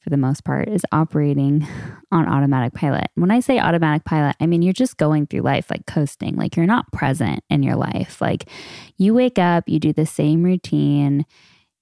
for 0.00 0.10
the 0.10 0.16
most 0.16 0.44
part, 0.44 0.68
is 0.68 0.82
operating 0.90 1.66
on 2.12 2.26
automatic 2.26 2.74
pilot. 2.74 3.08
When 3.14 3.30
I 3.30 3.40
say 3.40 3.60
automatic 3.60 4.04
pilot, 4.04 4.36
I 4.40 4.46
mean 4.46 4.62
you're 4.62 4.72
just 4.72 4.96
going 4.96 5.26
through 5.26 5.42
life 5.42 5.70
like 5.70 5.86
coasting, 5.86 6.36
like 6.36 6.56
you're 6.56 6.66
not 6.66 6.90
present 6.92 7.44
in 7.50 7.62
your 7.62 7.76
life. 7.76 8.20
Like 8.20 8.48
you 8.96 9.14
wake 9.14 9.38
up, 9.38 9.68
you 9.68 9.78
do 9.78 9.92
the 9.92 10.06
same 10.06 10.42
routine, 10.42 11.24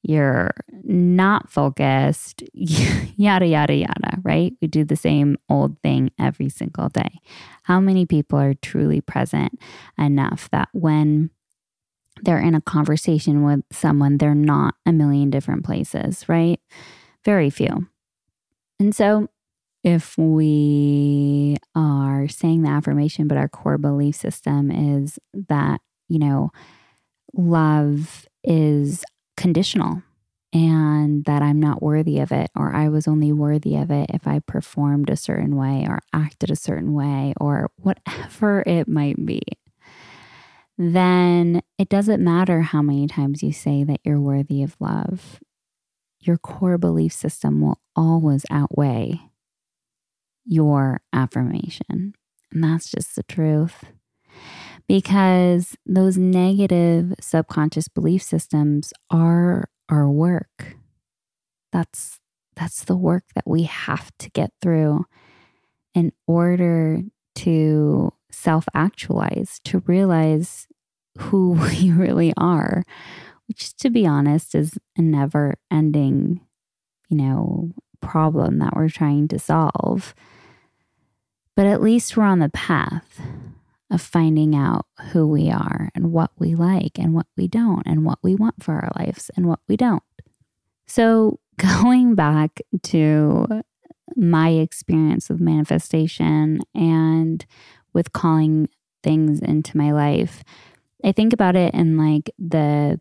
you're 0.02 0.52
not 0.83 1.50
focused, 1.50 2.42
yada, 2.52 3.47
yada, 3.47 3.75
yada, 3.75 4.19
right? 4.23 4.52
We 4.61 4.69
do 4.69 4.85
the 4.85 4.97
same 4.97 5.37
old 5.49 5.80
thing 5.83 6.11
every 6.19 6.49
single 6.49 6.88
day. 6.88 7.21
How 7.64 7.80
many 7.80 8.07
people 8.07 8.38
are 8.38 8.54
truly 8.54 9.00
present 9.00 9.59
enough 9.99 10.49
that 10.50 10.69
when 10.73 11.30
they're 12.23 12.40
in 12.40 12.54
a 12.54 12.61
conversation 12.61 13.45
with 13.45 13.61
someone, 13.71 14.19
they're 14.19 14.35
not 14.35 14.75
a 14.87 14.92
million 14.92 15.30
different 15.30 15.64
places, 15.64 16.28
right? 16.28 16.61
Very 17.25 17.50
few. 17.50 17.88
And 18.78 18.95
so, 18.95 19.28
if 19.83 20.16
we 20.19 21.57
are 21.75 22.28
saying 22.28 22.62
the 22.62 22.69
affirmation, 22.69 23.28
but 23.28 23.38
our 23.38 23.49
core 23.49 23.78
belief 23.78 24.14
system 24.14 24.71
is 24.71 25.19
that, 25.49 25.80
you 26.09 26.19
know, 26.19 26.50
love 27.35 28.26
is 28.45 29.04
conditional 29.40 30.02
and 30.52 31.25
that 31.25 31.42
I'm 31.42 31.61
not 31.61 31.82
worthy 31.82 32.18
of 32.18 32.32
it, 32.32 32.50
or 32.56 32.75
I 32.75 32.88
was 32.88 33.09
only 33.09 33.32
worthy 33.32 33.76
of 33.76 33.90
it 33.90 34.11
if 34.12 34.26
I 34.26 34.40
performed 34.40 35.09
a 35.09 35.16
certain 35.16 35.56
way 35.56 35.87
or 35.88 36.00
acted 36.12 36.50
a 36.50 36.56
certain 36.56 36.92
way, 36.92 37.35
or 37.40 37.70
whatever 37.76 38.62
it 38.66 38.88
might 38.88 39.25
be, 39.25 39.40
then 40.76 41.62
it 41.78 41.88
doesn't 41.88 42.23
matter 42.23 42.62
how 42.62 42.82
many 42.82 43.06
times 43.06 43.42
you 43.42 43.52
say 43.52 43.85
that 43.85 44.00
you're 44.04 44.20
worthy 44.20 44.62
of 44.62 44.76
love. 44.80 45.40
Your 46.20 46.37
core 46.37 46.78
belief 46.78 47.12
system 47.12 47.61
will 47.61 47.80
always 47.97 48.44
outweigh 48.50 49.20
your 50.44 51.00
affirmation. 51.12 52.14
And 52.52 52.64
that's 52.64 52.90
just 52.90 53.14
the 53.14 53.23
truth 53.23 53.85
because 54.90 55.76
those 55.87 56.18
negative 56.18 57.14
subconscious 57.20 57.87
belief 57.87 58.20
systems 58.25 58.92
are 59.09 59.70
our 59.88 60.11
work. 60.11 60.75
That's 61.70 62.18
that's 62.56 62.82
the 62.82 62.97
work 62.97 63.23
that 63.37 63.47
we 63.47 63.62
have 63.62 64.11
to 64.18 64.28
get 64.30 64.50
through 64.61 65.04
in 65.94 66.11
order 66.26 67.02
to 67.37 68.12
self-actualize, 68.32 69.61
to 69.66 69.78
realize 69.87 70.66
who 71.18 71.52
we 71.80 71.92
really 71.92 72.35
are, 72.37 72.82
which 73.47 73.76
to 73.76 73.90
be 73.90 74.09
honest 74.09 74.56
is 74.56 74.76
a 74.97 75.02
never-ending, 75.02 76.40
you 77.09 77.16
know, 77.16 77.70
problem 78.00 78.59
that 78.59 78.75
we're 78.75 78.88
trying 78.88 79.28
to 79.28 79.38
solve. 79.38 80.16
But 81.54 81.66
at 81.66 81.80
least 81.80 82.16
we're 82.16 82.25
on 82.25 82.40
the 82.40 82.49
path 82.49 83.20
of 83.90 84.00
finding 84.00 84.54
out 84.54 84.87
who 85.12 85.26
we 85.26 85.50
are 85.50 85.90
and 85.94 86.12
what 86.12 86.30
we 86.38 86.54
like 86.54 86.99
and 86.99 87.12
what 87.14 87.26
we 87.37 87.49
don't, 87.49 87.87
and 87.87 88.04
what 88.04 88.18
we 88.23 88.35
want 88.35 88.62
for 88.62 88.75
our 88.75 88.90
lives 88.97 89.30
and 89.37 89.46
what 89.46 89.61
we 89.68 89.76
don't. 89.76 90.03
So, 90.87 91.40
going 91.81 92.14
back 92.14 92.61
to 92.85 93.62
my 94.16 94.48
experience 94.50 95.29
with 95.29 95.40
manifestation 95.40 96.61
and 96.74 97.44
with 97.92 98.12
calling 98.12 98.68
things 99.03 99.40
into 99.40 99.76
my 99.76 99.92
life, 99.92 100.42
I 101.05 101.12
think 101.12 101.33
about 101.33 101.57
it 101.57 101.74
in 101.74 101.96
like 101.98 102.31
the 102.38 103.00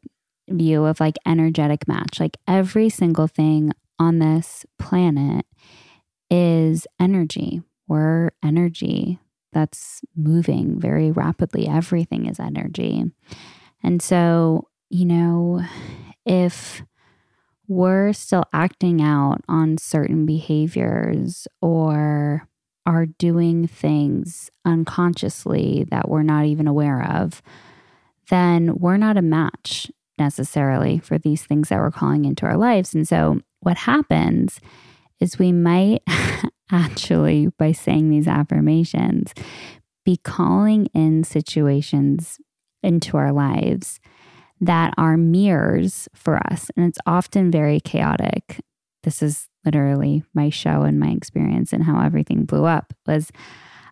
view 0.49 0.85
of 0.85 0.99
like 0.99 1.17
energetic 1.25 1.87
match. 1.87 2.19
Like 2.19 2.37
every 2.47 2.89
single 2.89 3.27
thing 3.27 3.71
on 3.97 4.19
this 4.19 4.65
planet 4.77 5.45
is 6.29 6.87
energy. 6.99 7.61
We're 7.87 8.31
energy 8.43 9.19
that's 9.51 10.01
moving 10.15 10.79
very 10.79 11.11
rapidly. 11.11 11.67
Everything 11.67 12.25
is 12.25 12.39
energy. 12.39 13.03
And 13.83 14.01
so, 14.01 14.67
you 14.89 15.05
know, 15.05 15.61
if 16.25 16.83
we're 17.67 18.13
still 18.13 18.43
acting 18.51 19.01
out 19.01 19.41
on 19.47 19.77
certain 19.77 20.25
behaviors 20.25 21.47
or 21.61 22.47
are 22.85 23.05
doing 23.05 23.67
things 23.67 24.49
unconsciously 24.65 25.85
that 25.91 26.09
we're 26.09 26.23
not 26.23 26.45
even 26.45 26.67
aware 26.67 27.03
of, 27.03 27.41
then 28.29 28.75
we're 28.77 28.97
not 28.97 29.17
a 29.17 29.21
match 29.21 29.91
necessarily 30.17 30.97
for 30.99 31.17
these 31.17 31.43
things 31.43 31.69
that 31.69 31.79
we're 31.79 31.91
calling 31.91 32.25
into 32.25 32.45
our 32.45 32.57
lives. 32.57 32.93
And 32.93 33.07
so, 33.07 33.39
what 33.61 33.77
happens 33.77 34.59
is 35.19 35.39
we 35.39 35.51
might 35.51 36.01
actually, 36.71 37.47
by 37.57 37.71
saying 37.71 38.09
these 38.09 38.27
affirmations, 38.27 39.33
be 40.05 40.17
calling 40.17 40.87
in 40.87 41.23
situations 41.23 42.39
into 42.81 43.17
our 43.17 43.31
lives 43.31 43.99
that 44.61 44.93
are 44.97 45.17
mirrors 45.17 46.07
for 46.13 46.37
us. 46.51 46.69
And 46.75 46.85
it's 46.85 46.99
often 47.05 47.51
very 47.51 47.79
chaotic. 47.79 48.59
This 49.03 49.21
is 49.21 49.47
literally 49.65 50.23
my 50.33 50.49
show 50.49 50.83
and 50.83 50.99
my 50.99 51.09
experience 51.09 51.73
and 51.73 51.83
how 51.83 52.01
everything 52.01 52.45
blew 52.45 52.65
up 52.65 52.93
was 53.07 53.31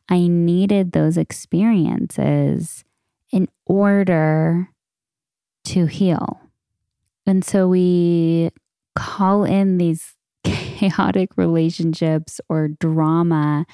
I 0.09 0.27
needed 0.27 0.91
those 0.91 1.17
experiences 1.17 2.83
in 3.31 3.49
order 3.65 4.69
to 5.65 5.85
heal. 5.85 6.39
And 7.25 7.43
so 7.43 7.67
we 7.67 8.51
call 8.95 9.43
in 9.43 9.77
these 9.77 10.16
chaotic 10.77 11.37
relationships 11.37 12.39
or 12.49 12.67
drama 12.67 13.65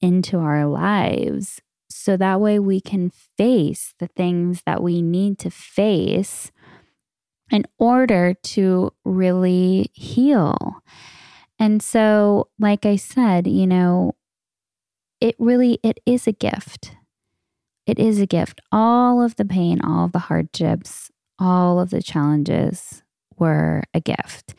into 0.00 0.38
our 0.38 0.66
lives. 0.66 1.60
So 1.90 2.16
that 2.16 2.40
way 2.40 2.58
we 2.58 2.80
can 2.80 3.10
face 3.10 3.94
the 3.98 4.06
things 4.08 4.62
that 4.64 4.82
we 4.82 5.02
need 5.02 5.38
to 5.40 5.50
face 5.50 6.50
in 7.50 7.64
order 7.78 8.34
to 8.34 8.92
really 9.04 9.90
heal. 9.92 10.82
And 11.58 11.82
so 11.82 12.48
like 12.58 12.86
I 12.86 12.96
said, 12.96 13.46
you 13.46 13.66
know, 13.66 14.14
it 15.20 15.36
really 15.38 15.78
it 15.82 16.00
is 16.06 16.26
a 16.26 16.32
gift. 16.32 16.92
It 17.86 17.98
is 17.98 18.20
a 18.20 18.26
gift. 18.26 18.60
All 18.72 19.22
of 19.22 19.36
the 19.36 19.44
pain, 19.44 19.80
all 19.82 20.06
of 20.06 20.12
the 20.12 20.18
hardships, 20.18 21.10
all 21.38 21.78
of 21.78 21.90
the 21.90 22.02
challenges 22.02 23.02
were 23.38 23.82
a 23.94 24.00
gift. 24.00 24.54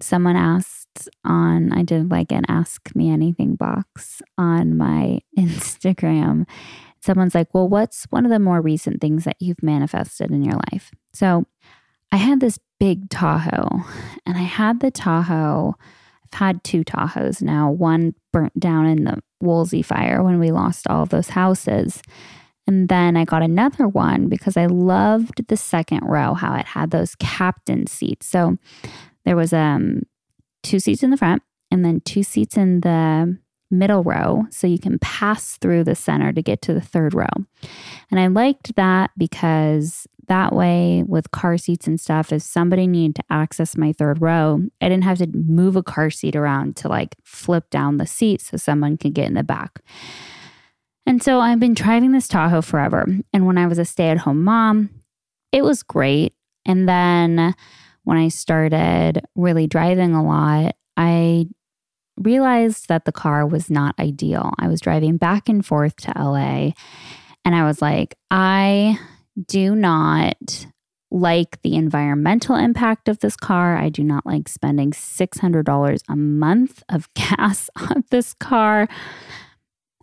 Someone 0.00 0.36
asked 0.36 0.79
on, 1.24 1.72
I 1.72 1.82
did 1.82 2.10
like 2.10 2.32
an 2.32 2.44
ask 2.48 2.94
me 2.94 3.10
anything 3.10 3.54
box 3.54 4.22
on 4.38 4.76
my 4.76 5.20
Instagram. 5.38 6.46
Someone's 7.00 7.34
like, 7.34 7.52
Well, 7.54 7.68
what's 7.68 8.04
one 8.10 8.24
of 8.24 8.30
the 8.30 8.38
more 8.38 8.60
recent 8.60 9.00
things 9.00 9.24
that 9.24 9.36
you've 9.40 9.62
manifested 9.62 10.30
in 10.30 10.44
your 10.44 10.58
life? 10.72 10.90
So 11.12 11.44
I 12.12 12.16
had 12.16 12.40
this 12.40 12.58
big 12.78 13.08
Tahoe, 13.10 13.82
and 14.26 14.36
I 14.36 14.42
had 14.42 14.80
the 14.80 14.90
Tahoe. 14.90 15.74
I've 16.32 16.38
had 16.38 16.64
two 16.64 16.84
Tahoes 16.84 17.42
now. 17.42 17.70
One 17.70 18.14
burnt 18.32 18.58
down 18.58 18.86
in 18.86 19.04
the 19.04 19.20
Woolsey 19.40 19.82
fire 19.82 20.22
when 20.22 20.38
we 20.38 20.50
lost 20.50 20.86
all 20.88 21.02
of 21.02 21.08
those 21.08 21.30
houses. 21.30 22.02
And 22.66 22.88
then 22.88 23.16
I 23.16 23.24
got 23.24 23.42
another 23.42 23.88
one 23.88 24.28
because 24.28 24.56
I 24.56 24.66
loved 24.66 25.48
the 25.48 25.56
second 25.56 26.02
row, 26.04 26.34
how 26.34 26.54
it 26.54 26.66
had 26.66 26.90
those 26.90 27.14
captain 27.16 27.86
seats. 27.86 28.26
So 28.26 28.58
there 29.24 29.36
was 29.36 29.52
um 29.52 30.02
two 30.62 30.78
seats 30.78 31.02
in 31.02 31.10
the 31.10 31.16
front 31.16 31.42
and 31.70 31.84
then 31.84 32.00
two 32.00 32.22
seats 32.22 32.56
in 32.56 32.80
the 32.80 33.38
middle 33.70 34.02
row 34.02 34.44
so 34.50 34.66
you 34.66 34.78
can 34.78 34.98
pass 34.98 35.56
through 35.56 35.84
the 35.84 35.94
center 35.94 36.32
to 36.32 36.42
get 36.42 36.60
to 36.62 36.74
the 36.74 36.80
third 36.80 37.14
row. 37.14 37.28
And 38.10 38.18
I 38.18 38.26
liked 38.26 38.74
that 38.76 39.12
because 39.16 40.06
that 40.26 40.54
way, 40.54 41.02
with 41.06 41.32
car 41.32 41.58
seats 41.58 41.86
and 41.88 42.00
stuff, 42.00 42.32
if 42.32 42.42
somebody 42.42 42.86
needed 42.86 43.16
to 43.16 43.24
access 43.30 43.76
my 43.76 43.92
third 43.92 44.22
row, 44.22 44.60
I 44.80 44.88
didn't 44.88 45.04
have 45.04 45.18
to 45.18 45.28
move 45.34 45.74
a 45.74 45.82
car 45.82 46.08
seat 46.10 46.36
around 46.36 46.76
to 46.76 46.88
like 46.88 47.16
flip 47.24 47.68
down 47.70 47.96
the 47.96 48.06
seat 48.06 48.40
so 48.40 48.56
someone 48.56 48.96
could 48.96 49.12
get 49.12 49.26
in 49.26 49.34
the 49.34 49.42
back. 49.42 49.80
And 51.04 51.22
so 51.22 51.40
I've 51.40 51.58
been 51.58 51.74
driving 51.74 52.12
this 52.12 52.28
Tahoe 52.28 52.62
forever. 52.62 53.06
And 53.32 53.44
when 53.44 53.58
I 53.58 53.66
was 53.66 53.78
a 53.78 53.84
stay 53.84 54.08
at 54.08 54.18
home 54.18 54.44
mom, 54.44 54.90
it 55.50 55.64
was 55.64 55.82
great. 55.82 56.34
And 56.64 56.88
then 56.88 57.54
when 58.04 58.16
I 58.16 58.28
started 58.28 59.22
really 59.34 59.66
driving 59.66 60.14
a 60.14 60.24
lot, 60.24 60.76
I 60.96 61.46
realized 62.16 62.88
that 62.88 63.04
the 63.04 63.12
car 63.12 63.46
was 63.46 63.70
not 63.70 63.98
ideal. 63.98 64.52
I 64.58 64.68
was 64.68 64.80
driving 64.80 65.16
back 65.16 65.48
and 65.48 65.64
forth 65.64 65.96
to 65.96 66.12
LA 66.16 66.72
and 67.44 67.54
I 67.54 67.64
was 67.64 67.80
like, 67.80 68.16
I 68.30 68.98
do 69.46 69.74
not 69.74 70.66
like 71.10 71.60
the 71.62 71.74
environmental 71.74 72.54
impact 72.54 73.08
of 73.08 73.18
this 73.18 73.36
car. 73.36 73.76
I 73.76 73.88
do 73.88 74.04
not 74.04 74.24
like 74.24 74.48
spending 74.48 74.92
$600 74.92 76.00
a 76.08 76.16
month 76.16 76.82
of 76.88 77.12
gas 77.14 77.70
on 77.76 78.04
this 78.10 78.34
car. 78.34 78.88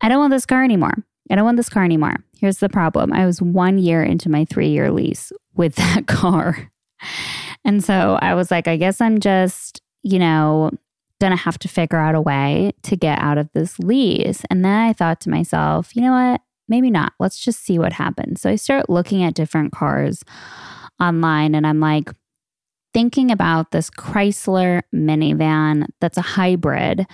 I 0.01 0.09
don't 0.09 0.19
want 0.19 0.31
this 0.31 0.45
car 0.45 0.63
anymore. 0.63 0.93
I 1.29 1.35
don't 1.35 1.45
want 1.45 1.57
this 1.57 1.69
car 1.69 1.83
anymore. 1.83 2.15
Here's 2.39 2.59
the 2.59 2.69
problem 2.69 3.11
I 3.13 3.25
was 3.25 3.41
one 3.41 3.77
year 3.77 4.03
into 4.03 4.29
my 4.29 4.45
three 4.45 4.69
year 4.69 4.91
lease 4.91 5.31
with 5.55 5.75
that 5.75 6.05
car. 6.07 6.71
And 7.65 7.83
so 7.83 8.17
I 8.21 8.33
was 8.33 8.51
like, 8.51 8.67
I 8.67 8.77
guess 8.77 9.01
I'm 9.01 9.19
just, 9.19 9.81
you 10.03 10.19
know, 10.19 10.71
gonna 11.19 11.35
have 11.35 11.57
to 11.59 11.67
figure 11.67 11.97
out 11.97 12.15
a 12.15 12.21
way 12.21 12.71
to 12.83 12.95
get 12.95 13.19
out 13.19 13.37
of 13.37 13.49
this 13.53 13.79
lease. 13.79 14.43
And 14.49 14.63
then 14.63 14.79
I 14.79 14.93
thought 14.93 15.19
to 15.21 15.29
myself, 15.29 15.95
you 15.95 16.01
know 16.01 16.11
what? 16.11 16.41
Maybe 16.69 16.89
not. 16.89 17.13
Let's 17.19 17.39
just 17.39 17.63
see 17.63 17.79
what 17.79 17.93
happens. 17.93 18.41
So 18.41 18.49
I 18.49 18.55
start 18.55 18.89
looking 18.89 19.23
at 19.23 19.33
different 19.33 19.71
cars 19.71 20.23
online 20.99 21.55
and 21.55 21.65
I'm 21.65 21.79
like 21.79 22.09
thinking 22.93 23.31
about 23.31 23.71
this 23.71 23.89
Chrysler 23.89 24.81
minivan 24.93 25.87
that's 25.99 26.17
a 26.17 26.21
hybrid 26.21 27.07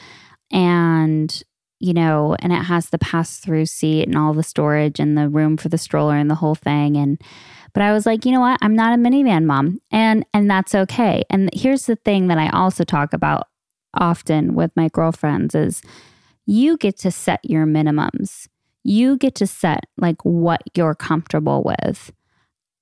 and 0.52 1.44
you 1.80 1.94
know, 1.94 2.34
and 2.40 2.54
it 2.54 2.64
has 2.64 2.92
the 2.92 2.98
pass 2.98 3.40
through 3.40 3.66
seat 3.66 4.08
and 4.08 4.18
all 4.18 4.34
the 4.34 4.42
storage 4.42 5.02
and 5.02 5.18
the 5.18 5.28
room 5.28 5.58
for 5.58 5.68
the 5.68 5.78
stroller 5.78 6.16
and 6.16 6.32
the 6.32 6.36
whole 6.36 6.56
thing. 6.56 6.96
And, 6.96 7.22
but 7.74 7.84
I 7.84 7.92
was 7.92 8.06
like, 8.06 8.26
you 8.26 8.32
know 8.32 8.40
what? 8.40 8.60
I'm 8.62 8.76
not 8.76 8.94
a 8.94 9.02
minivan 9.02 9.46
mom 9.46 9.80
and, 9.92 10.26
and 10.34 10.50
that's 10.50 10.76
okay. 10.76 11.24
And 11.30 11.50
here's 11.54 11.86
the 11.86 11.96
thing 11.96 12.28
that 12.28 12.38
I 12.38 12.50
also 12.50 12.84
talk 12.84 13.14
about 13.14 13.48
often 13.94 14.56
with 14.56 14.72
my 14.76 14.90
girlfriends 14.90 15.56
is 15.56 15.82
you 16.46 16.78
get 16.78 16.98
to 17.00 17.12
set 17.12 17.40
your 17.44 17.66
minimums. 17.66 18.48
You 18.84 19.18
get 19.18 19.36
to 19.36 19.48
set 19.48 19.86
like 19.98 20.24
what 20.24 20.62
you're 20.76 20.96
comfortable 20.96 21.64
with. 21.64 22.12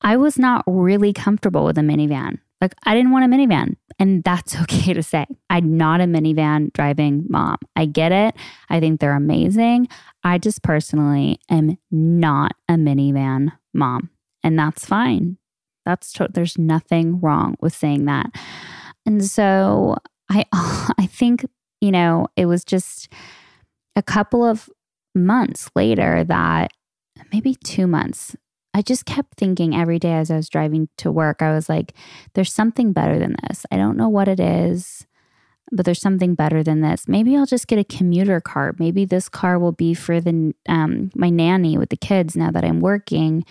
I 0.01 0.17
was 0.17 0.37
not 0.37 0.63
really 0.65 1.13
comfortable 1.13 1.63
with 1.63 1.77
a 1.77 1.81
minivan. 1.81 2.39
Like, 2.59 2.75
I 2.85 2.93
didn't 2.93 3.11
want 3.11 3.25
a 3.25 3.35
minivan. 3.35 3.75
And 3.99 4.23
that's 4.23 4.55
okay 4.61 4.93
to 4.93 5.03
say. 5.03 5.25
I'm 5.49 5.77
not 5.77 6.01
a 6.01 6.05
minivan 6.05 6.71
driving 6.73 7.25
mom. 7.29 7.57
I 7.75 7.85
get 7.85 8.11
it. 8.11 8.35
I 8.69 8.79
think 8.79 8.99
they're 8.99 9.15
amazing. 9.15 9.87
I 10.23 10.37
just 10.37 10.61
personally 10.63 11.39
am 11.49 11.77
not 11.89 12.53
a 12.69 12.73
minivan 12.73 13.51
mom. 13.73 14.09
And 14.43 14.57
that's 14.57 14.85
fine. 14.85 15.37
That's 15.85 16.11
to- 16.13 16.29
there's 16.31 16.57
nothing 16.57 17.19
wrong 17.19 17.55
with 17.61 17.73
saying 17.73 18.05
that. 18.05 18.31
And 19.05 19.23
so 19.25 19.97
I 20.29 20.45
I 20.97 21.05
think, 21.07 21.45
you 21.79 21.91
know, 21.91 22.27
it 22.35 22.45
was 22.45 22.63
just 22.63 23.09
a 23.95 24.03
couple 24.03 24.43
of 24.43 24.69
months 25.13 25.69
later 25.75 26.23
that 26.23 26.71
maybe 27.33 27.55
2 27.55 27.87
months 27.87 28.35
I 28.73 28.81
just 28.81 29.05
kept 29.05 29.37
thinking 29.37 29.75
every 29.75 29.99
day 29.99 30.13
as 30.13 30.31
I 30.31 30.37
was 30.37 30.49
driving 30.49 30.87
to 30.97 31.11
work, 31.11 31.41
I 31.41 31.53
was 31.53 31.67
like, 31.67 31.93
there's 32.33 32.53
something 32.53 32.93
better 32.93 33.19
than 33.19 33.35
this. 33.47 33.65
I 33.71 33.77
don't 33.77 33.97
know 33.97 34.07
what 34.07 34.27
it 34.27 34.39
is, 34.39 35.05
but 35.71 35.85
there's 35.85 36.01
something 36.01 36.35
better 36.35 36.63
than 36.63 36.81
this. 36.81 37.07
Maybe 37.07 37.35
I'll 37.35 37.45
just 37.45 37.67
get 37.67 37.79
a 37.79 37.83
commuter 37.83 38.39
car. 38.39 38.73
Maybe 38.79 39.03
this 39.03 39.27
car 39.27 39.59
will 39.59 39.73
be 39.73 39.93
for 39.93 40.21
the 40.21 40.53
um, 40.69 41.11
my 41.15 41.29
nanny 41.29 41.77
with 41.77 41.89
the 41.89 41.97
kids 41.97 42.35
now 42.35 42.51
that 42.51 42.63
I'm 42.63 42.79
working. 42.79 43.45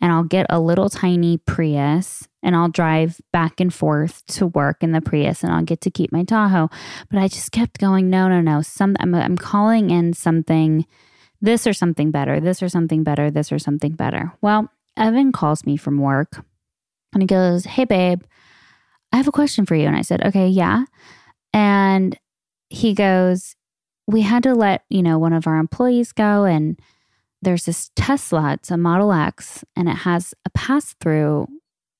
And 0.00 0.12
I'll 0.12 0.24
get 0.24 0.46
a 0.48 0.60
little 0.60 0.88
tiny 0.88 1.38
Prius 1.38 2.28
and 2.42 2.54
I'll 2.54 2.68
drive 2.68 3.20
back 3.32 3.60
and 3.60 3.72
forth 3.74 4.24
to 4.26 4.46
work 4.46 4.82
in 4.82 4.92
the 4.92 5.00
Prius 5.00 5.42
and 5.42 5.52
I'll 5.52 5.64
get 5.64 5.80
to 5.82 5.90
keep 5.90 6.12
my 6.12 6.24
Tahoe. 6.24 6.70
But 7.10 7.18
I 7.18 7.28
just 7.28 7.52
kept 7.52 7.78
going, 7.78 8.08
no, 8.08 8.28
no, 8.28 8.40
no. 8.40 8.62
Some 8.62 8.96
I'm, 9.00 9.14
I'm 9.14 9.36
calling 9.36 9.90
in 9.90 10.12
something 10.12 10.86
this 11.40 11.66
or 11.66 11.72
something 11.72 12.10
better, 12.10 12.40
this 12.40 12.62
or 12.62 12.68
something 12.68 13.02
better, 13.02 13.30
this 13.30 13.52
or 13.52 13.58
something 13.58 13.92
better. 13.92 14.32
Well, 14.40 14.70
Evan 14.96 15.32
calls 15.32 15.64
me 15.64 15.76
from 15.76 15.98
work 15.98 16.44
and 17.12 17.22
he 17.22 17.26
goes, 17.26 17.64
Hey, 17.64 17.84
babe, 17.84 18.22
I 19.12 19.16
have 19.16 19.28
a 19.28 19.32
question 19.32 19.66
for 19.66 19.74
you. 19.74 19.86
And 19.86 19.96
I 19.96 20.02
said, 20.02 20.24
Okay, 20.24 20.48
yeah. 20.48 20.84
And 21.52 22.18
he 22.68 22.94
goes, 22.94 23.54
We 24.06 24.22
had 24.22 24.42
to 24.44 24.54
let, 24.54 24.84
you 24.88 25.02
know, 25.02 25.18
one 25.18 25.32
of 25.32 25.46
our 25.46 25.56
employees 25.56 26.12
go. 26.12 26.44
And 26.44 26.78
there's 27.42 27.64
this 27.64 27.90
Tesla, 27.94 28.54
it's 28.54 28.70
a 28.70 28.76
Model 28.76 29.12
X, 29.12 29.64
and 29.76 29.88
it 29.88 29.98
has 29.98 30.34
a 30.44 30.50
pass 30.50 30.94
through 31.00 31.46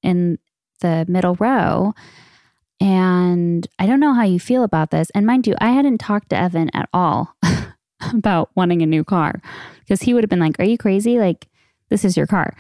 in 0.03 0.39
the 0.81 1.05
middle 1.09 1.37
row. 1.37 1.95
And 2.81 3.67
I 3.79 3.87
don't 3.87 4.01
know 4.01 4.15
how 4.15 4.25
you 4.25 4.39
feel 4.39 4.63
about 4.63 4.91
this. 4.91 5.11
And 5.11 5.27
mind 5.27 5.47
you, 5.47 5.55
I 5.61 5.71
hadn't 5.71 5.99
talked 5.99 6.31
to 6.31 6.37
Evan 6.37 6.71
at 6.75 6.89
all 6.93 7.35
about 8.13 8.51
wanting 8.55 8.83
a 8.83 8.87
new 8.87 9.05
car 9.05 9.41
because 9.81 10.03
he 10.03 10.15
would 10.15 10.23
have 10.23 10.31
been 10.31 10.39
like, 10.39 10.59
Are 10.61 10.65
you 10.65 10.79
crazy? 10.79 11.19
Like, 11.19 11.49
this 11.89 12.05
is 12.05 12.17
your 12.17 12.27
car. 12.27 12.57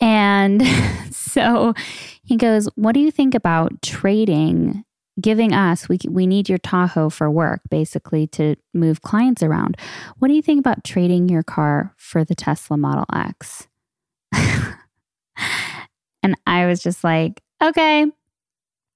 And 0.00 0.62
so 1.10 1.74
he 2.22 2.36
goes, 2.36 2.68
What 2.76 2.92
do 2.92 3.00
you 3.00 3.10
think 3.10 3.34
about 3.34 3.82
trading? 3.82 4.84
Giving 5.20 5.52
us, 5.54 5.88
we, 5.88 5.98
we 6.08 6.26
need 6.26 6.48
your 6.48 6.58
Tahoe 6.58 7.08
for 7.08 7.30
work, 7.30 7.62
basically 7.70 8.26
to 8.28 8.56
move 8.74 9.00
clients 9.00 9.42
around. 9.42 9.76
What 10.18 10.28
do 10.28 10.34
you 10.34 10.42
think 10.42 10.60
about 10.60 10.84
trading 10.84 11.28
your 11.28 11.42
car 11.42 11.94
for 11.96 12.22
the 12.22 12.34
Tesla 12.34 12.76
Model 12.76 13.06
X? 13.14 13.66
and 16.22 16.36
I 16.46 16.66
was 16.66 16.82
just 16.82 17.02
like, 17.02 17.42
okay, 17.62 18.06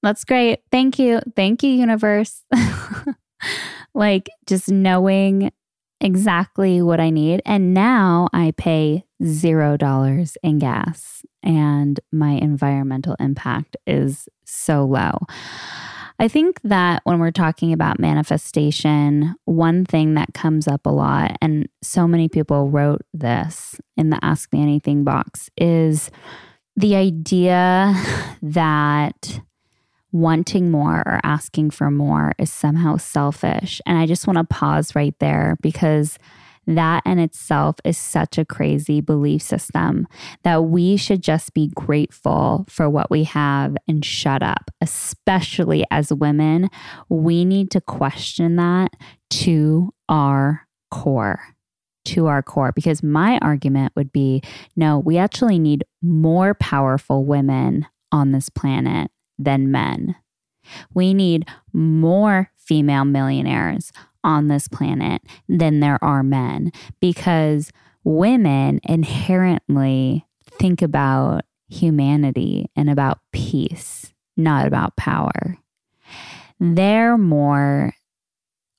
that's 0.03 0.23
great. 0.23 0.59
Thank 0.71 0.99
you. 0.99 1.21
Thank 1.35 1.63
you, 1.63 1.71
universe. 1.71 2.43
like 3.93 4.29
just 4.45 4.69
knowing 4.69 5.51
exactly 5.99 6.81
what 6.81 6.99
I 6.99 7.09
need. 7.09 7.41
And 7.45 7.73
now 7.73 8.27
I 8.33 8.53
pay 8.57 9.05
zero 9.23 9.77
dollars 9.77 10.37
in 10.43 10.59
gas, 10.59 11.23
and 11.43 11.99
my 12.11 12.31
environmental 12.31 13.15
impact 13.19 13.77
is 13.85 14.27
so 14.43 14.85
low. 14.85 15.19
I 16.21 16.27
think 16.27 16.61
that 16.65 17.01
when 17.03 17.17
we're 17.17 17.31
talking 17.31 17.73
about 17.73 17.99
manifestation, 17.99 19.33
one 19.45 19.85
thing 19.85 20.13
that 20.13 20.35
comes 20.35 20.67
up 20.67 20.85
a 20.85 20.91
lot, 20.91 21.35
and 21.41 21.67
so 21.81 22.07
many 22.07 22.29
people 22.29 22.69
wrote 22.69 23.01
this 23.11 23.81
in 23.97 24.11
the 24.11 24.23
Ask 24.23 24.53
Me 24.53 24.61
Anything 24.61 25.03
box, 25.03 25.49
is 25.57 26.11
the 26.75 26.95
idea 26.95 27.95
that 28.43 29.41
wanting 30.11 30.69
more 30.69 30.99
or 30.99 31.19
asking 31.23 31.71
for 31.71 31.89
more 31.89 32.33
is 32.37 32.51
somehow 32.51 32.97
selfish. 32.97 33.81
And 33.87 33.97
I 33.97 34.05
just 34.05 34.27
want 34.27 34.37
to 34.37 34.43
pause 34.43 34.93
right 34.93 35.15
there 35.17 35.57
because 35.59 36.19
that 36.67 37.03
in 37.05 37.19
itself 37.19 37.75
is 37.83 37.97
such 37.97 38.37
a 38.37 38.45
crazy 38.45 39.01
belief 39.01 39.41
system 39.41 40.07
that 40.43 40.65
we 40.65 40.95
should 40.97 41.21
just 41.21 41.53
be 41.53 41.71
grateful 41.75 42.65
for 42.69 42.89
what 42.89 43.09
we 43.09 43.23
have 43.23 43.75
and 43.87 44.05
shut 44.05 44.43
up. 44.43 44.71
Especially 44.79 45.83
as 45.91 46.13
women, 46.13 46.69
we 47.09 47.45
need 47.45 47.71
to 47.71 47.81
question 47.81 48.55
that 48.57 48.93
to 49.29 49.93
our 50.09 50.67
core. 50.89 51.41
To 52.05 52.25
our 52.25 52.41
core, 52.41 52.71
because 52.71 53.03
my 53.03 53.37
argument 53.43 53.93
would 53.95 54.11
be 54.11 54.41
no, 54.75 54.97
we 54.97 55.19
actually 55.19 55.59
need 55.59 55.83
more 56.01 56.55
powerful 56.55 57.25
women 57.25 57.85
on 58.11 58.31
this 58.31 58.49
planet 58.49 59.11
than 59.37 59.71
men. 59.71 60.15
We 60.93 61.13
need 61.13 61.47
more 61.73 62.49
female 62.57 63.05
millionaires 63.05 63.91
on 64.23 64.47
this 64.47 64.67
planet 64.67 65.21
than 65.47 65.79
there 65.79 66.03
are 66.03 66.23
men 66.23 66.71
because 66.99 67.71
women 68.03 68.79
inherently 68.83 70.25
think 70.59 70.81
about 70.81 71.43
humanity 71.69 72.69
and 72.75 72.89
about 72.89 73.19
peace, 73.31 74.13
not 74.35 74.67
about 74.67 74.95
power. 74.95 75.57
They're 76.59 77.17
more 77.17 77.93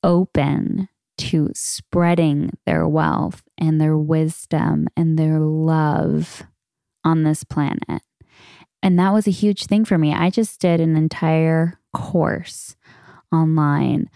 open 0.03 0.89
to 1.19 1.51
spreading 1.55 2.51
their 2.67 2.87
wealth 2.87 3.43
and 3.59 3.81
their 3.81 3.97
wisdom 3.97 4.89
and 4.97 5.19
their 5.19 5.39
love 5.39 6.43
on 7.05 7.23
this 7.23 7.45
planet. 7.45 8.03
And 8.83 8.99
that 8.99 9.13
was 9.13 9.27
a 9.27 9.33
huge 9.33 9.67
thing 9.67 9.85
for 9.85 9.99
me. 9.99 10.13
I 10.13 10.31
just 10.31 10.61
did 10.61 10.81
an 10.81 10.97
entire 10.97 11.79
course 11.93 12.77
online. 13.33 14.11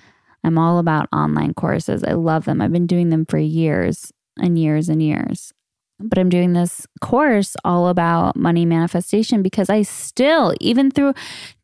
I'm 0.46 0.59
all 0.59 0.78
about 0.78 1.09
online 1.12 1.54
courses. 1.54 2.04
I 2.04 2.12
love 2.12 2.44
them. 2.44 2.61
I've 2.61 2.72
been 2.72 2.87
doing 2.87 3.11
them 3.11 3.26
for 3.26 3.38
years 3.38 4.12
and 4.38 4.59
years 4.59 4.88
and 4.88 5.02
years. 5.02 5.52
But 5.98 6.18
I'm 6.18 6.28
doing 6.28 6.52
this 6.52 6.87
course 7.00 7.56
all 7.64 7.88
about 7.88 8.37
money 8.37 8.66
manifestation 8.66 9.42
because 9.42 9.70
I 9.70 9.82
still, 9.82 10.54
even 10.61 10.90
through 10.90 11.14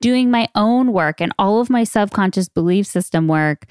doing 0.00 0.30
my 0.30 0.48
own 0.54 0.92
work 0.92 1.20
and 1.20 1.32
all 1.38 1.60
of 1.60 1.70
my 1.70 1.84
subconscious 1.84 2.48
belief 2.48 2.86
system 2.86 3.28
work, 3.28 3.66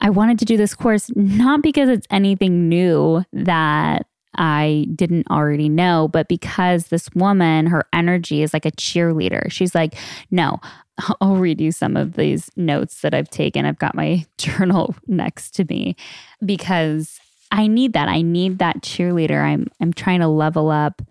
I 0.00 0.10
wanted 0.10 0.38
to 0.38 0.44
do 0.44 0.56
this 0.56 0.74
course 0.74 1.10
not 1.14 1.60
because 1.60 1.88
it's 1.88 2.06
anything 2.10 2.68
new 2.68 3.24
that 3.32 4.06
I 4.36 4.86
didn't 4.94 5.28
already 5.30 5.68
know. 5.68 6.08
But 6.08 6.28
because 6.28 6.88
this 6.88 7.08
woman, 7.14 7.66
her 7.66 7.84
energy 7.92 8.42
is 8.42 8.52
like 8.52 8.66
a 8.66 8.72
cheerleader, 8.72 9.50
she's 9.50 9.74
like, 9.74 9.94
no, 10.30 10.60
I'll 11.20 11.36
read 11.36 11.60
you 11.60 11.72
some 11.72 11.96
of 11.96 12.14
these 12.14 12.50
notes 12.56 13.00
that 13.00 13.14
I've 13.14 13.30
taken. 13.30 13.64
I've 13.64 13.78
got 13.78 13.94
my 13.94 14.24
journal 14.38 14.94
next 15.06 15.52
to 15.56 15.64
me 15.64 15.96
because 16.44 17.20
I 17.50 17.66
need 17.66 17.92
that. 17.92 18.08
I 18.08 18.22
need 18.22 18.58
that 18.58 18.82
cheerleader. 18.82 19.42
I'm 19.42 19.68
I'm 19.80 19.92
trying 19.92 20.20
to 20.20 20.28
level 20.28 20.70
up, 20.70 21.02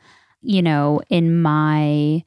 you 0.42 0.62
know, 0.62 1.02
in 1.10 1.42
my 1.42 2.24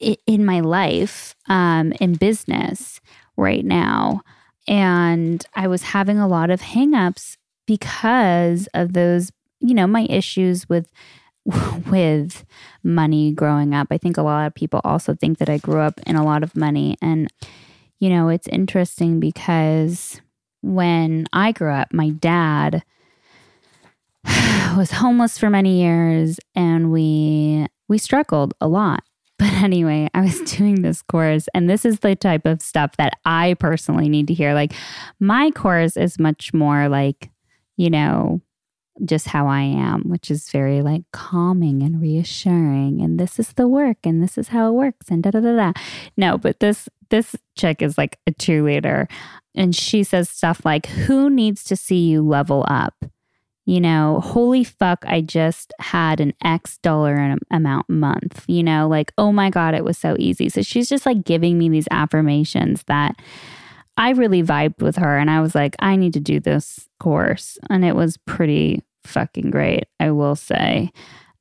in 0.00 0.46
my 0.46 0.60
life, 0.60 1.34
um, 1.48 1.92
in 2.00 2.14
business 2.14 3.00
right 3.36 3.64
now. 3.64 4.22
And 4.66 5.44
I 5.54 5.66
was 5.66 5.82
having 5.82 6.18
a 6.18 6.28
lot 6.28 6.50
of 6.50 6.60
hangups 6.60 7.36
because 7.66 8.68
of 8.72 8.94
those, 8.94 9.30
you 9.60 9.74
know, 9.74 9.86
my 9.86 10.06
issues 10.08 10.68
with 10.68 10.90
with 11.90 12.44
money 12.82 13.32
growing 13.32 13.74
up. 13.74 13.88
I 13.90 13.98
think 13.98 14.16
a 14.16 14.22
lot 14.22 14.46
of 14.46 14.54
people 14.54 14.80
also 14.84 15.14
think 15.14 15.38
that 15.38 15.48
I 15.48 15.58
grew 15.58 15.80
up 15.80 16.00
in 16.06 16.16
a 16.16 16.24
lot 16.24 16.42
of 16.42 16.56
money. 16.56 16.96
And, 17.00 17.28
you 17.98 18.10
know, 18.10 18.28
it's 18.28 18.48
interesting 18.48 19.20
because 19.20 20.20
when 20.62 21.26
I 21.32 21.52
grew 21.52 21.72
up, 21.72 21.92
my 21.92 22.10
dad 22.10 22.82
was 24.76 24.90
homeless 24.92 25.38
for 25.38 25.50
many 25.50 25.80
years 25.80 26.38
and 26.54 26.92
we 26.92 27.66
we 27.88 27.98
struggled 27.98 28.54
a 28.60 28.68
lot. 28.68 29.02
But 29.40 29.54
anyway, 29.54 30.10
I 30.12 30.20
was 30.20 30.38
doing 30.42 30.82
this 30.82 31.00
course 31.00 31.48
and 31.54 31.68
this 31.68 31.86
is 31.86 32.00
the 32.00 32.14
type 32.14 32.44
of 32.44 32.60
stuff 32.60 32.98
that 32.98 33.14
I 33.24 33.54
personally 33.58 34.10
need 34.10 34.26
to 34.26 34.34
hear. 34.34 34.52
Like 34.52 34.74
my 35.18 35.50
course 35.50 35.96
is 35.96 36.18
much 36.18 36.52
more 36.52 36.90
like, 36.90 37.30
you 37.78 37.88
know, 37.88 38.42
just 39.04 39.28
how 39.28 39.46
I 39.46 39.62
am, 39.62 40.02
which 40.08 40.30
is 40.30 40.50
very 40.50 40.82
like 40.82 41.02
calming 41.12 41.82
and 41.82 42.00
reassuring. 42.00 43.00
And 43.00 43.18
this 43.18 43.38
is 43.38 43.52
the 43.54 43.68
work 43.68 43.98
and 44.04 44.22
this 44.22 44.36
is 44.36 44.48
how 44.48 44.68
it 44.68 44.72
works 44.72 45.10
and 45.10 45.22
da 45.22 45.30
da 45.30 45.40
da 45.40 45.56
da. 45.56 45.72
No, 46.16 46.38
but 46.38 46.60
this 46.60 46.88
this 47.08 47.34
chick 47.56 47.82
is 47.82 47.98
like 47.98 48.18
a 48.26 48.32
cheerleader 48.32 49.08
and 49.54 49.74
she 49.74 50.04
says 50.04 50.28
stuff 50.28 50.64
like, 50.64 50.86
Who 50.86 51.30
needs 51.30 51.64
to 51.64 51.76
see 51.76 52.08
you 52.08 52.22
level 52.22 52.64
up? 52.68 52.94
You 53.66 53.80
know, 53.80 54.20
holy 54.20 54.64
fuck, 54.64 55.04
I 55.06 55.20
just 55.20 55.72
had 55.78 56.18
an 56.18 56.32
X 56.42 56.78
dollar 56.78 57.36
amount 57.50 57.88
month, 57.88 58.44
you 58.48 58.62
know, 58.62 58.88
like, 58.88 59.12
oh 59.16 59.30
my 59.32 59.50
God, 59.50 59.74
it 59.74 59.84
was 59.84 59.96
so 59.96 60.16
easy. 60.18 60.48
So 60.48 60.62
she's 60.62 60.88
just 60.88 61.06
like 61.06 61.24
giving 61.24 61.56
me 61.56 61.68
these 61.68 61.86
affirmations 61.90 62.82
that 62.88 63.14
I 64.00 64.10
really 64.12 64.42
vibed 64.42 64.80
with 64.80 64.96
her. 64.96 65.18
And 65.18 65.30
I 65.30 65.42
was 65.42 65.54
like, 65.54 65.76
I 65.78 65.94
need 65.94 66.14
to 66.14 66.20
do 66.20 66.40
this 66.40 66.88
course. 66.98 67.58
And 67.68 67.84
it 67.84 67.94
was 67.94 68.16
pretty 68.16 68.82
fucking 69.04 69.50
great, 69.50 69.84
I 70.00 70.10
will 70.10 70.36
say. 70.36 70.90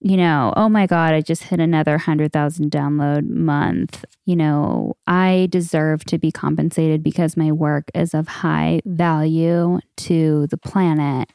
You 0.02 0.18
know, 0.18 0.54
oh 0.58 0.68
my 0.68 0.86
God, 0.86 1.14
I 1.14 1.22
just 1.22 1.44
hit 1.44 1.62
another 1.62 1.94
100,000 1.94 2.70
download 2.70 3.30
month. 3.30 4.04
You 4.26 4.36
know, 4.36 4.98
I 5.08 5.48
deserve 5.50 6.04
to 6.06 6.18
be 6.18 6.34
compensated 6.34 7.02
because 7.02 7.38
my 7.38 7.54
work 7.54 7.86
is 7.96 8.14
of 8.14 8.28
high 8.28 8.82
value 8.86 9.80
to 9.98 10.48
the 10.48 10.58
planet. 10.58 11.32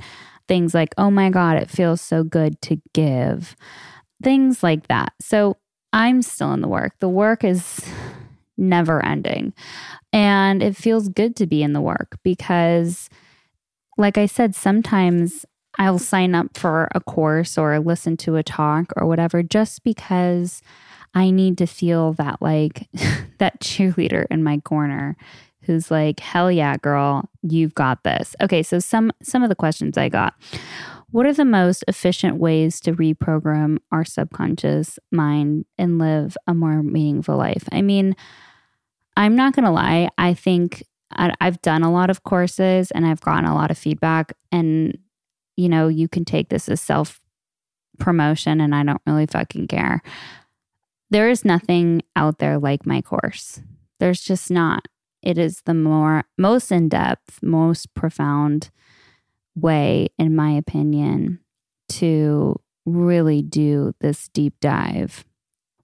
Things 0.46 0.74
like, 0.74 0.94
oh 0.98 1.10
my 1.10 1.30
God, 1.30 1.56
it 1.56 1.70
feels 1.70 2.02
so 2.02 2.22
good 2.22 2.60
to 2.62 2.82
give. 2.92 3.56
Things 4.22 4.62
like 4.62 4.88
that. 4.88 5.14
So 5.22 5.56
I'm 5.90 6.20
still 6.20 6.52
in 6.52 6.60
the 6.60 6.68
work. 6.68 6.96
The 7.00 7.08
work 7.08 7.44
is 7.44 7.80
never 8.56 9.04
ending. 9.04 9.52
And 10.12 10.62
it 10.62 10.76
feels 10.76 11.08
good 11.08 11.36
to 11.36 11.46
be 11.46 11.62
in 11.62 11.72
the 11.72 11.80
work 11.80 12.18
because, 12.22 13.08
like 13.96 14.18
I 14.18 14.26
said, 14.26 14.54
sometimes 14.54 15.44
I'll 15.78 15.98
sign 15.98 16.34
up 16.34 16.56
for 16.56 16.88
a 16.94 17.00
course 17.00 17.58
or 17.58 17.78
listen 17.80 18.16
to 18.18 18.36
a 18.36 18.42
talk 18.42 18.92
or 18.96 19.06
whatever 19.06 19.42
just 19.42 19.82
because 19.82 20.62
I 21.14 21.30
need 21.30 21.58
to 21.58 21.66
feel 21.66 22.12
that 22.14 22.40
like 22.40 22.88
that 23.38 23.60
cheerleader 23.60 24.26
in 24.30 24.42
my 24.42 24.58
corner 24.58 25.16
who's 25.62 25.90
like 25.90 26.20
hell 26.20 26.52
yeah 26.52 26.76
girl 26.76 27.28
you've 27.42 27.74
got 27.74 28.02
this. 28.04 28.36
Okay, 28.40 28.62
so 28.62 28.78
some 28.78 29.12
some 29.22 29.42
of 29.42 29.48
the 29.48 29.54
questions 29.54 29.98
I 29.98 30.08
got. 30.08 30.34
What 31.14 31.26
are 31.26 31.32
the 31.32 31.44
most 31.44 31.84
efficient 31.86 32.38
ways 32.38 32.80
to 32.80 32.92
reprogram 32.92 33.78
our 33.92 34.04
subconscious 34.04 34.98
mind 35.12 35.64
and 35.78 35.96
live 35.96 36.36
a 36.48 36.54
more 36.54 36.82
meaningful 36.82 37.36
life? 37.36 37.68
I 37.70 37.82
mean, 37.82 38.16
I'm 39.16 39.36
not 39.36 39.54
going 39.54 39.64
to 39.64 39.70
lie, 39.70 40.08
I 40.18 40.34
think 40.34 40.82
I've 41.12 41.62
done 41.62 41.84
a 41.84 41.92
lot 41.92 42.10
of 42.10 42.24
courses 42.24 42.90
and 42.90 43.06
I've 43.06 43.20
gotten 43.20 43.44
a 43.44 43.54
lot 43.54 43.70
of 43.70 43.78
feedback 43.78 44.32
and 44.50 44.98
you 45.56 45.68
know, 45.68 45.86
you 45.86 46.08
can 46.08 46.24
take 46.24 46.48
this 46.48 46.68
as 46.68 46.80
self 46.80 47.20
promotion 48.00 48.60
and 48.60 48.74
I 48.74 48.82
don't 48.82 49.00
really 49.06 49.26
fucking 49.26 49.68
care. 49.68 50.02
There 51.10 51.30
is 51.30 51.44
nothing 51.44 52.02
out 52.16 52.40
there 52.40 52.58
like 52.58 52.86
my 52.86 53.00
course. 53.00 53.62
There's 54.00 54.20
just 54.20 54.50
not. 54.50 54.88
It 55.22 55.38
is 55.38 55.62
the 55.64 55.74
more 55.74 56.24
most 56.36 56.72
in-depth, 56.72 57.40
most 57.40 57.94
profound 57.94 58.72
way 59.54 60.08
in 60.18 60.34
my 60.34 60.50
opinion 60.50 61.40
to 61.88 62.60
really 62.86 63.42
do 63.42 63.94
this 64.00 64.28
deep 64.28 64.54
dive. 64.60 65.24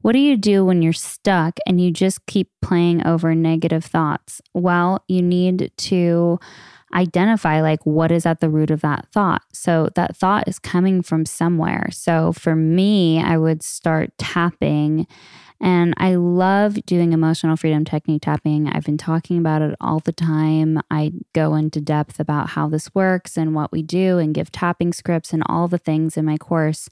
What 0.03 0.13
do 0.13 0.19
you 0.19 0.37
do 0.37 0.65
when 0.65 0.81
you're 0.81 0.93
stuck 0.93 1.59
and 1.67 1.81
you 1.81 1.91
just 1.91 2.25
keep 2.27 2.51
playing 2.63 3.07
over 3.07 3.35
negative 3.35 3.85
thoughts? 3.85 4.41
Well, 4.55 5.05
you 5.09 5.21
need 5.21 5.71
to 5.77 6.39
identify 6.95 7.61
like 7.61 7.85
what 7.85 8.11
is 8.11 8.27
at 8.27 8.41
the 8.41 8.49
root 8.49 8.71
of 8.71 8.81
that 8.81 9.07
thought. 9.13 9.43
So 9.53 9.91
that 9.95 10.17
thought 10.17 10.49
is 10.49 10.59
coming 10.59 11.03
from 11.03 11.27
somewhere. 11.27 11.89
So 11.93 12.33
for 12.33 12.57
me, 12.57 13.23
I 13.23 13.37
would 13.37 13.63
start 13.63 14.17
tapping. 14.19 15.07
And 15.61 15.95
I 15.99 16.15
love 16.15 16.75
doing 16.87 17.13
emotional 17.13 17.57
freedom 17.57 17.85
technique 17.85 18.23
tapping. 18.23 18.69
I've 18.69 18.85
been 18.85 18.97
talking 18.97 19.39
about 19.39 19.61
it 19.61 19.77
all 19.81 20.01
the 20.01 20.13
time. 20.13 20.81
I 20.91 21.13
go 21.35 21.55
into 21.55 21.81
depth 21.81 22.19
about 22.19 22.51
how 22.51 22.69
this 22.69 22.95
works 22.95 23.37
and 23.37 23.55
what 23.55 23.71
we 23.71 23.83
do 23.83 24.19
and 24.19 24.35
give 24.35 24.51
tapping 24.51 24.93
scripts 24.93 25.33
and 25.33 25.43
all 25.47 25.69
the 25.69 25.79
things 25.79 26.17
in 26.17 26.25
my 26.25 26.39
course. 26.39 26.89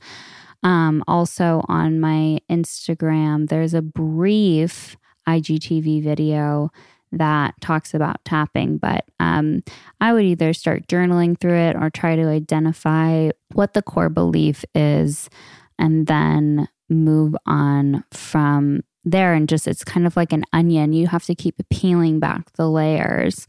Um, 0.63 1.03
also 1.09 1.63
on 1.69 1.99
my 2.01 2.41
Instagram, 2.51 3.49
there's 3.49 3.75
a 3.75 3.83
brief 3.83 4.97
IGTV 5.27 6.03
video 6.03 6.71
that 7.13 7.59
talks 7.63 7.95
about 7.95 8.23
tapping. 8.27 8.77
But 8.77 9.07
um, 9.19 9.63
I 10.01 10.13
would 10.13 10.25
either 10.25 10.53
start 10.53 10.89
journaling 10.89 11.41
through 11.41 11.57
it 11.57 11.77
or 11.77 11.89
try 11.89 12.17
to 12.17 12.29
identify 12.29 13.31
what 13.55 13.73
the 13.73 13.83
core 13.83 14.11
belief 14.11 14.63
is 14.75 15.31
and 15.79 16.07
then 16.07 16.69
move 16.89 17.35
on 17.47 18.05
from 18.13 18.83
there. 19.05 19.35
And 19.35 19.49
just 19.49 19.67
it's 19.67 19.85
kind 19.85 20.07
of 20.07 20.17
like 20.17 20.33
an 20.33 20.45
onion. 20.53 20.93
You 20.93 21.07
have 21.09 21.25
to 21.25 21.35
keep 21.35 21.57
peeling 21.71 22.21
back 22.21 22.53
the 22.55 22.69
layers 22.69 23.47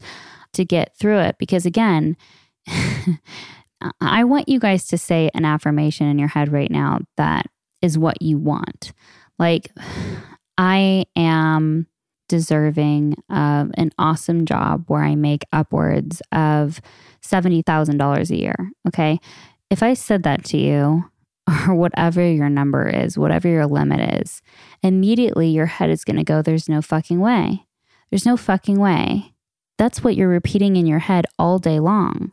to 0.52 0.64
get 0.64 0.96
through 0.96 1.18
it. 1.20 1.36
Because 1.38 1.66
again, 1.66 2.16
I 4.00 4.24
want 4.24 4.48
you 4.48 4.60
guys 4.60 4.86
to 4.88 4.98
say 4.98 5.30
an 5.34 5.44
affirmation 5.44 6.06
in 6.06 6.18
your 6.18 6.28
head 6.28 6.52
right 6.52 6.70
now 6.70 7.00
that 7.16 7.46
is 7.80 7.96
what 7.96 8.20
you 8.20 8.38
want. 8.38 8.92
Like, 9.38 9.72
I 10.58 11.06
am 11.16 11.86
deserving 12.28 13.14
of 13.30 13.70
an 13.74 13.90
awesome 13.98 14.44
job 14.44 14.84
where 14.88 15.02
I 15.02 15.14
make 15.14 15.44
upwards 15.52 16.20
of 16.32 16.80
$70,000 17.22 18.30
a 18.30 18.36
year. 18.36 18.70
Okay. 18.86 19.18
If 19.70 19.82
I 19.82 19.94
said 19.94 20.22
that 20.24 20.44
to 20.46 20.58
you, 20.58 21.04
or 21.68 21.74
whatever 21.74 22.26
your 22.28 22.48
number 22.48 22.88
is, 22.88 23.18
whatever 23.18 23.48
your 23.48 23.66
limit 23.66 24.20
is, 24.20 24.42
immediately 24.82 25.48
your 25.48 25.66
head 25.66 25.90
is 25.90 26.04
going 26.04 26.16
to 26.16 26.24
go, 26.24 26.42
There's 26.42 26.68
no 26.68 26.82
fucking 26.82 27.20
way. 27.20 27.66
There's 28.10 28.26
no 28.26 28.36
fucking 28.36 28.78
way. 28.78 29.34
That's 29.78 30.02
what 30.02 30.16
you're 30.16 30.28
repeating 30.28 30.76
in 30.76 30.86
your 30.86 30.98
head 30.98 31.26
all 31.38 31.58
day 31.58 31.80
long. 31.80 32.32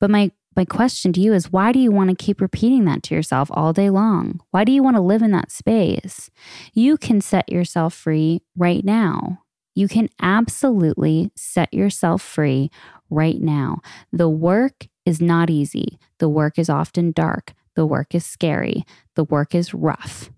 But 0.00 0.10
my 0.10 0.30
my 0.56 0.64
question 0.64 1.12
to 1.14 1.20
you 1.20 1.32
is 1.32 1.50
why 1.50 1.72
do 1.72 1.80
you 1.80 1.90
want 1.90 2.10
to 2.10 2.24
keep 2.24 2.40
repeating 2.40 2.84
that 2.84 3.02
to 3.04 3.14
yourself 3.14 3.48
all 3.52 3.72
day 3.72 3.90
long? 3.90 4.40
Why 4.52 4.62
do 4.62 4.70
you 4.70 4.82
want 4.82 4.96
to 4.96 5.02
live 5.02 5.22
in 5.22 5.32
that 5.32 5.50
space? 5.50 6.30
You 6.72 6.96
can 6.96 7.20
set 7.20 7.50
yourself 7.50 7.92
free 7.92 8.42
right 8.56 8.84
now. 8.84 9.40
You 9.74 9.88
can 9.88 10.08
absolutely 10.22 11.32
set 11.34 11.74
yourself 11.74 12.22
free 12.22 12.70
right 13.10 13.40
now. 13.40 13.80
The 14.12 14.28
work 14.28 14.86
is 15.04 15.20
not 15.20 15.50
easy. 15.50 15.98
The 16.18 16.28
work 16.28 16.58
is 16.58 16.70
often 16.70 17.10
dark. 17.10 17.52
The 17.74 17.86
work 17.86 18.14
is 18.14 18.24
scary. 18.24 18.84
The 19.14 19.24
work 19.24 19.54
is 19.54 19.74
rough. 19.74 20.30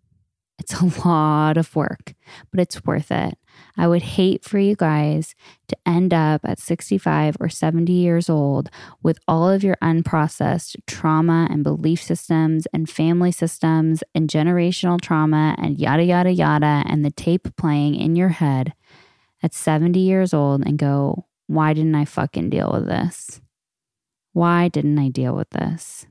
It's 0.58 0.74
a 0.74 0.86
lot 1.08 1.56
of 1.56 1.74
work, 1.76 2.14
but 2.50 2.60
it's 2.60 2.84
worth 2.84 3.10
it. 3.10 3.38
I 3.76 3.88
would 3.88 4.02
hate 4.02 4.44
for 4.44 4.58
you 4.58 4.74
guys 4.74 5.34
to 5.68 5.76
end 5.86 6.12
up 6.12 6.42
at 6.44 6.58
65 6.58 7.36
or 7.40 7.48
70 7.48 7.92
years 7.92 8.28
old 8.28 8.70
with 9.02 9.18
all 9.26 9.48
of 9.48 9.62
your 9.62 9.76
unprocessed 9.82 10.76
trauma 10.86 11.46
and 11.50 11.64
belief 11.64 12.02
systems 12.02 12.66
and 12.72 12.88
family 12.88 13.32
systems 13.32 14.02
and 14.14 14.28
generational 14.28 15.00
trauma 15.00 15.54
and 15.58 15.78
yada, 15.78 16.04
yada, 16.04 16.32
yada, 16.32 16.82
and 16.86 17.04
the 17.04 17.10
tape 17.10 17.54
playing 17.56 17.94
in 17.94 18.16
your 18.16 18.30
head 18.30 18.74
at 19.42 19.54
70 19.54 19.98
years 19.98 20.34
old 20.34 20.66
and 20.66 20.78
go, 20.78 21.26
why 21.46 21.72
didn't 21.72 21.94
I 21.94 22.04
fucking 22.04 22.50
deal 22.50 22.70
with 22.72 22.86
this? 22.86 23.40
Why 24.32 24.68
didn't 24.68 24.98
I 24.98 25.08
deal 25.08 25.34
with 25.34 25.50
this? 25.50 26.06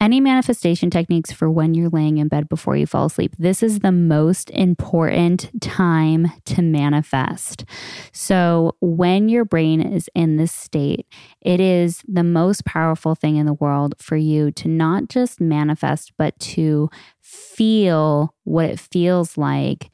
Any 0.00 0.20
manifestation 0.20 0.90
techniques 0.90 1.32
for 1.32 1.50
when 1.50 1.74
you're 1.74 1.88
laying 1.88 2.18
in 2.18 2.28
bed 2.28 2.48
before 2.48 2.76
you 2.76 2.86
fall 2.86 3.06
asleep. 3.06 3.34
This 3.38 3.62
is 3.62 3.80
the 3.80 3.92
most 3.92 4.50
important 4.50 5.50
time 5.60 6.32
to 6.46 6.62
manifest. 6.62 7.64
So, 8.12 8.76
when 8.80 9.28
your 9.28 9.44
brain 9.44 9.80
is 9.80 10.08
in 10.14 10.36
this 10.36 10.52
state, 10.52 11.06
it 11.40 11.60
is 11.60 12.02
the 12.06 12.24
most 12.24 12.64
powerful 12.64 13.14
thing 13.14 13.36
in 13.36 13.46
the 13.46 13.54
world 13.54 13.94
for 13.98 14.16
you 14.16 14.50
to 14.52 14.68
not 14.68 15.08
just 15.08 15.40
manifest, 15.40 16.12
but 16.16 16.38
to 16.40 16.90
feel 17.20 18.34
what 18.44 18.70
it 18.70 18.80
feels 18.80 19.36
like 19.36 19.90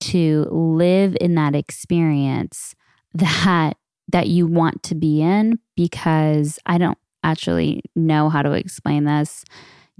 to 0.00 0.46
live 0.50 1.16
in 1.20 1.36
that 1.36 1.54
experience 1.54 2.74
that 3.14 3.76
that 4.08 4.28
you 4.28 4.46
want 4.46 4.82
to 4.82 4.94
be 4.94 5.22
in 5.22 5.58
because 5.76 6.58
I 6.66 6.78
don't 6.78 6.98
actually 7.22 7.82
know 7.94 8.28
how 8.28 8.42
to 8.42 8.52
explain 8.52 9.04
this. 9.04 9.44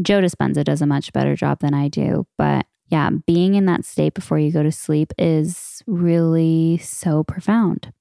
Joe 0.00 0.20
Dispenza 0.20 0.64
does 0.64 0.82
a 0.82 0.86
much 0.86 1.12
better 1.12 1.36
job 1.36 1.60
than 1.60 1.74
I 1.74 1.88
do. 1.88 2.26
But 2.38 2.66
yeah, 2.88 3.10
being 3.26 3.54
in 3.54 3.66
that 3.66 3.84
state 3.84 4.14
before 4.14 4.38
you 4.38 4.52
go 4.52 4.62
to 4.62 4.72
sleep 4.72 5.12
is 5.18 5.82
really 5.86 6.78
so 6.78 7.24
profound. 7.24 7.92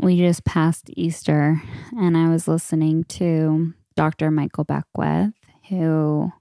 We 0.00 0.18
just 0.18 0.44
passed 0.44 0.90
Easter 0.96 1.62
and 1.96 2.16
I 2.16 2.28
was 2.28 2.48
listening 2.48 3.04
to 3.04 3.74
Dr. 3.94 4.30
Michael 4.30 4.64
Beckwith, 4.64 5.34
who 5.68 6.32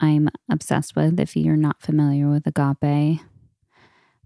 I'm 0.00 0.28
obsessed 0.50 0.96
with. 0.96 1.18
If 1.20 1.36
you're 1.36 1.56
not 1.56 1.82
familiar 1.82 2.28
with 2.28 2.46
agape, 2.46 3.20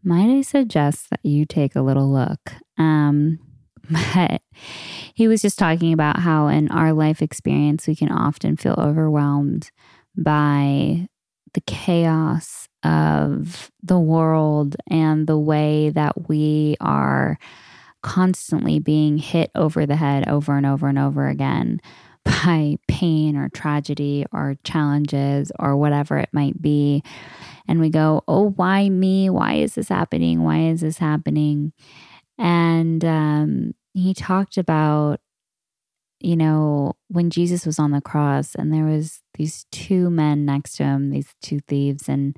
might 0.04 0.38
I 0.38 0.42
suggest 0.42 1.10
that 1.10 1.20
you 1.24 1.44
take 1.44 1.74
a 1.74 1.82
little 1.82 2.10
look? 2.10 2.52
Um, 2.76 3.38
but 3.90 4.42
he 5.14 5.28
was 5.28 5.42
just 5.42 5.58
talking 5.58 5.92
about 5.92 6.20
how 6.20 6.48
in 6.48 6.70
our 6.70 6.92
life 6.92 7.22
experience, 7.22 7.86
we 7.86 7.96
can 7.96 8.10
often 8.10 8.56
feel 8.56 8.76
overwhelmed 8.78 9.70
by 10.16 11.08
the 11.54 11.60
chaos 11.62 12.68
of 12.82 13.70
the 13.82 13.98
world 13.98 14.76
and 14.88 15.26
the 15.26 15.38
way 15.38 15.90
that 15.90 16.28
we 16.28 16.76
are 16.80 17.38
constantly 18.02 18.78
being 18.78 19.16
hit 19.16 19.50
over 19.54 19.86
the 19.86 19.96
head 19.96 20.28
over 20.28 20.56
and 20.56 20.66
over 20.66 20.88
and 20.88 20.98
over 20.98 21.28
again 21.28 21.80
by 22.24 22.76
pain 22.88 23.36
or 23.36 23.48
tragedy 23.48 24.24
or 24.32 24.56
challenges 24.64 25.50
or 25.58 25.76
whatever 25.76 26.18
it 26.18 26.28
might 26.32 26.60
be. 26.60 27.02
And 27.66 27.80
we 27.80 27.90
go, 27.90 28.22
oh, 28.28 28.50
why 28.50 28.88
me? 28.88 29.28
Why 29.30 29.54
is 29.54 29.74
this 29.74 29.88
happening? 29.88 30.42
Why 30.42 30.66
is 30.66 30.80
this 30.82 30.98
happening? 30.98 31.72
And 32.42 33.04
um, 33.04 33.74
he 33.94 34.12
talked 34.12 34.58
about 34.58 35.20
you 36.24 36.36
know 36.36 36.92
when 37.08 37.30
jesus 37.30 37.66
was 37.66 37.80
on 37.80 37.90
the 37.90 38.00
cross 38.00 38.54
and 38.54 38.72
there 38.72 38.84
was 38.84 39.22
these 39.34 39.66
two 39.72 40.08
men 40.08 40.44
next 40.44 40.76
to 40.76 40.84
him 40.84 41.10
these 41.10 41.34
two 41.42 41.58
thieves 41.66 42.08
and 42.08 42.36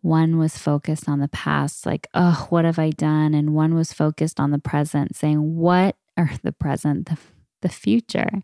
one 0.00 0.38
was 0.38 0.56
focused 0.56 1.08
on 1.08 1.18
the 1.18 1.28
past 1.28 1.84
like 1.84 2.06
oh 2.14 2.46
what 2.50 2.64
have 2.64 2.78
i 2.78 2.90
done? 2.90 3.34
And 3.34 3.54
one 3.54 3.74
was 3.74 3.92
focused 3.92 4.38
on 4.38 4.52
the 4.52 4.58
present 4.58 5.16
saying 5.16 5.56
what 5.56 5.96
or 6.16 6.30
the 6.42 6.52
present 6.52 7.08
the, 7.08 7.18
the 7.62 7.68
future? 7.68 8.42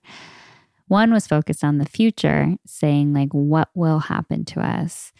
One 0.88 1.12
was 1.12 1.26
focused 1.26 1.62
on 1.62 1.78
the 1.78 1.86
future 1.86 2.56
saying 2.66 3.14
like 3.14 3.30
what 3.30 3.68
will 3.74 4.00
happen 4.00 4.44
to 4.46 4.60
us 4.60 5.12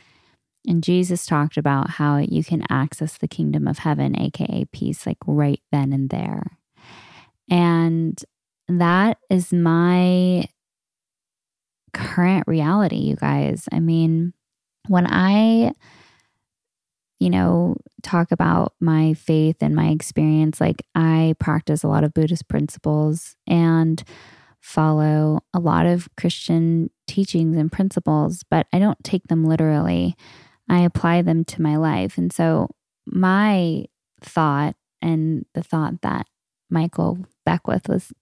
and 0.67 0.83
jesus 0.83 1.27
talked 1.27 1.57
about 1.57 1.91
how 1.91 2.17
you 2.17 2.45
can 2.45 2.65
access 2.71 3.19
the 3.19 3.29
kingdom 3.29 3.67
of 3.67 3.79
heaven 3.79 4.19
aka 4.19 4.65
peace 4.73 5.07
like 5.07 5.19
right 5.27 5.61
then 5.71 5.93
and 5.93 6.11
there 6.11 6.59
and 7.51 8.23
that 8.69 9.19
is 9.29 9.53
my 9.53 10.47
current 11.93 12.45
reality, 12.47 12.97
you 12.97 13.17
guys. 13.17 13.69
I 13.73 13.81
mean, 13.81 14.33
when 14.89 15.07
I, 15.07 15.73
you 17.19 17.31
know, 17.31 17.77
talk 18.03 18.33
about 18.33 18.75
my 18.81 19.15
faith 19.15 19.57
and 19.61 19.75
my 19.75 19.89
experience, 19.89 20.61
like 20.61 20.85
I 20.95 21.35
practice 21.39 21.83
a 21.83 21.89
lot 21.89 22.05
of 22.05 22.15
Buddhist 22.15 22.49
principles 22.49 23.37
and 23.47 24.03
follow 24.61 25.41
a 25.53 25.59
lot 25.59 25.87
of 25.87 26.09
Christian 26.17 26.91
teachings 27.07 27.57
and 27.57 27.71
principles, 27.71 28.45
but 28.49 28.67
I 28.73 28.79
don't 28.79 29.03
take 29.05 29.29
them 29.29 29.45
literally. 29.45 30.17
I 30.69 30.81
apply 30.81 31.23
them 31.23 31.45
to 31.47 31.63
my 31.63 31.77
life. 31.77 32.17
And 32.17 32.33
so 32.33 32.69
my 33.07 33.85
thought 34.21 34.77
and 35.01 35.45
the 35.55 35.63
thought 35.63 36.01
that 36.03 36.27
Michael 36.71 37.19
Beckwith 37.45 37.89
was 37.89 38.13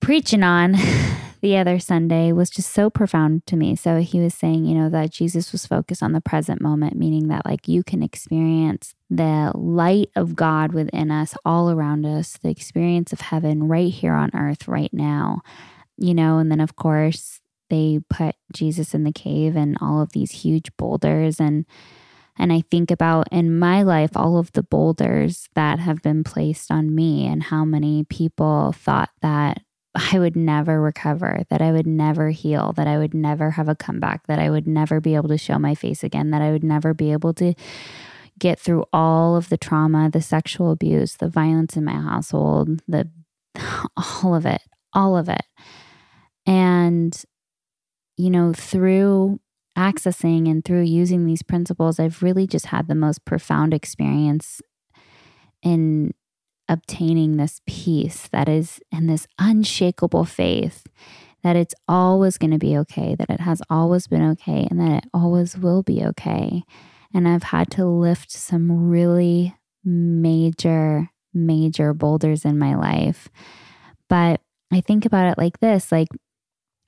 preaching 0.00 0.42
on 0.42 0.76
the 1.42 1.56
other 1.56 1.78
Sunday 1.78 2.32
was 2.32 2.48
just 2.48 2.72
so 2.72 2.88
profound 2.88 3.44
to 3.46 3.56
me. 3.56 3.74
So 3.74 3.98
he 3.98 4.20
was 4.20 4.32
saying, 4.32 4.64
you 4.64 4.74
know, 4.74 4.88
that 4.88 5.10
Jesus 5.10 5.50
was 5.50 5.66
focused 5.66 6.02
on 6.02 6.12
the 6.12 6.20
present 6.20 6.62
moment, 6.62 6.96
meaning 6.96 7.28
that 7.28 7.44
like 7.44 7.66
you 7.66 7.82
can 7.82 8.02
experience 8.02 8.94
the 9.10 9.50
light 9.54 10.08
of 10.14 10.36
God 10.36 10.72
within 10.72 11.10
us, 11.10 11.34
all 11.44 11.70
around 11.70 12.06
us, 12.06 12.38
the 12.42 12.48
experience 12.48 13.12
of 13.12 13.20
heaven 13.20 13.68
right 13.68 13.92
here 13.92 14.14
on 14.14 14.30
earth, 14.34 14.68
right 14.68 14.92
now, 14.94 15.42
you 15.98 16.14
know, 16.14 16.38
and 16.38 16.50
then 16.50 16.60
of 16.60 16.76
course 16.76 17.41
they 17.72 18.00
put 18.10 18.34
Jesus 18.52 18.92
in 18.92 19.02
the 19.02 19.12
cave 19.12 19.56
and 19.56 19.78
all 19.80 20.02
of 20.02 20.12
these 20.12 20.30
huge 20.30 20.70
boulders 20.76 21.40
and 21.40 21.64
and 22.38 22.52
I 22.52 22.62
think 22.70 22.90
about 22.90 23.28
in 23.30 23.58
my 23.58 23.82
life 23.82 24.10
all 24.14 24.38
of 24.38 24.52
the 24.52 24.62
boulders 24.62 25.48
that 25.54 25.78
have 25.78 26.02
been 26.02 26.22
placed 26.22 26.70
on 26.70 26.94
me 26.94 27.26
and 27.26 27.42
how 27.42 27.64
many 27.64 28.04
people 28.04 28.72
thought 28.72 29.10
that 29.20 29.62
I 29.94 30.18
would 30.18 30.36
never 30.36 30.80
recover, 30.80 31.42
that 31.50 31.60
I 31.60 31.72
would 31.72 31.86
never 31.86 32.30
heal, 32.30 32.72
that 32.72 32.86
I 32.86 32.96
would 32.96 33.12
never 33.12 33.50
have 33.50 33.68
a 33.68 33.74
comeback, 33.74 34.26
that 34.26 34.38
I 34.38 34.48
would 34.48 34.66
never 34.66 35.00
be 35.00 35.14
able 35.14 35.28
to 35.28 35.36
show 35.36 35.58
my 35.58 35.74
face 35.74 36.02
again, 36.02 36.30
that 36.30 36.40
I 36.40 36.50
would 36.50 36.64
never 36.64 36.94
be 36.94 37.12
able 37.12 37.34
to 37.34 37.52
get 38.38 38.58
through 38.58 38.86
all 38.94 39.36
of 39.36 39.50
the 39.50 39.58
trauma, 39.58 40.08
the 40.10 40.22
sexual 40.22 40.70
abuse, 40.70 41.16
the 41.16 41.28
violence 41.28 41.76
in 41.76 41.84
my 41.84 41.92
household, 42.00 42.80
the 42.88 43.10
all 44.24 44.34
of 44.34 44.46
it, 44.46 44.62
all 44.94 45.18
of 45.18 45.28
it. 45.28 45.44
And 46.46 47.22
you 48.16 48.30
know, 48.30 48.52
through 48.52 49.40
accessing 49.76 50.50
and 50.50 50.64
through 50.64 50.82
using 50.82 51.24
these 51.24 51.42
principles, 51.42 51.98
I've 51.98 52.22
really 52.22 52.46
just 52.46 52.66
had 52.66 52.88
the 52.88 52.94
most 52.94 53.24
profound 53.24 53.72
experience 53.72 54.60
in 55.62 56.12
obtaining 56.68 57.36
this 57.36 57.60
peace 57.66 58.28
that 58.28 58.48
is 58.48 58.80
in 58.90 59.06
this 59.06 59.26
unshakable 59.38 60.24
faith 60.24 60.86
that 61.42 61.56
it's 61.56 61.74
always 61.88 62.38
going 62.38 62.52
to 62.52 62.58
be 62.58 62.76
okay, 62.78 63.14
that 63.16 63.28
it 63.28 63.40
has 63.40 63.60
always 63.68 64.06
been 64.06 64.22
okay, 64.22 64.66
and 64.70 64.80
that 64.80 65.04
it 65.04 65.10
always 65.12 65.56
will 65.56 65.82
be 65.82 66.04
okay. 66.04 66.62
And 67.12 67.28
I've 67.28 67.42
had 67.42 67.70
to 67.72 67.84
lift 67.84 68.30
some 68.30 68.88
really 68.88 69.54
major, 69.84 71.10
major 71.34 71.92
boulders 71.94 72.44
in 72.44 72.58
my 72.58 72.74
life. 72.74 73.28
But 74.08 74.40
I 74.72 74.80
think 74.80 75.04
about 75.04 75.30
it 75.30 75.38
like 75.38 75.60
this 75.60 75.90
like 75.90 76.08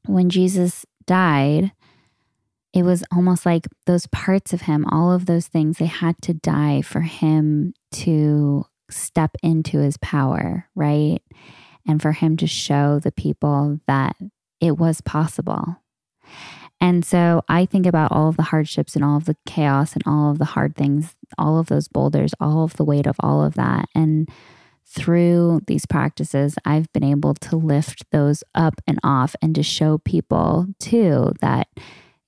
when 0.06 0.30
Jesus 0.30 0.84
died, 1.06 1.72
it 2.72 2.82
was 2.82 3.04
almost 3.12 3.46
like 3.46 3.68
those 3.86 4.06
parts 4.08 4.52
of 4.52 4.62
him, 4.62 4.84
all 4.90 5.12
of 5.12 5.26
those 5.26 5.46
things, 5.46 5.78
they 5.78 5.86
had 5.86 6.20
to 6.22 6.34
die 6.34 6.82
for 6.82 7.02
him 7.02 7.72
to 7.92 8.66
step 8.90 9.36
into 9.42 9.78
his 9.78 9.96
power, 9.98 10.68
right? 10.74 11.20
And 11.86 12.02
for 12.02 12.12
him 12.12 12.36
to 12.38 12.46
show 12.46 12.98
the 12.98 13.12
people 13.12 13.78
that 13.86 14.16
it 14.60 14.78
was 14.78 15.00
possible. 15.00 15.76
And 16.80 17.04
so 17.04 17.42
I 17.48 17.66
think 17.66 17.86
about 17.86 18.12
all 18.12 18.28
of 18.28 18.36
the 18.36 18.42
hardships 18.42 18.96
and 18.96 19.04
all 19.04 19.16
of 19.16 19.26
the 19.26 19.36
chaos 19.46 19.94
and 19.94 20.02
all 20.06 20.30
of 20.30 20.38
the 20.38 20.44
hard 20.44 20.74
things, 20.74 21.14
all 21.38 21.58
of 21.58 21.68
those 21.68 21.88
boulders, 21.88 22.34
all 22.40 22.64
of 22.64 22.74
the 22.74 22.84
weight 22.84 23.06
of 23.06 23.16
all 23.20 23.44
of 23.44 23.54
that. 23.54 23.88
And 23.94 24.28
through 24.86 25.60
these 25.66 25.86
practices, 25.86 26.56
I've 26.64 26.92
been 26.92 27.04
able 27.04 27.34
to 27.34 27.56
lift 27.56 28.04
those 28.10 28.44
up 28.54 28.80
and 28.86 28.98
off 29.02 29.34
and 29.42 29.54
to 29.54 29.62
show 29.62 29.98
people 29.98 30.66
too 30.78 31.32
that 31.40 31.68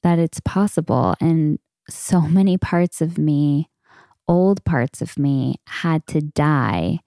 that 0.03 0.19
it's 0.19 0.41
possible. 0.41 1.15
And 1.21 1.59
so 1.89 2.21
many 2.39 2.57
parts 2.57 3.01
of 3.01 3.19
me, 3.19 3.69
old 4.29 4.65
parts 4.65 5.03
of 5.03 5.19
me, 5.19 5.57
had 5.67 6.07
to 6.09 6.21
die 6.21 7.01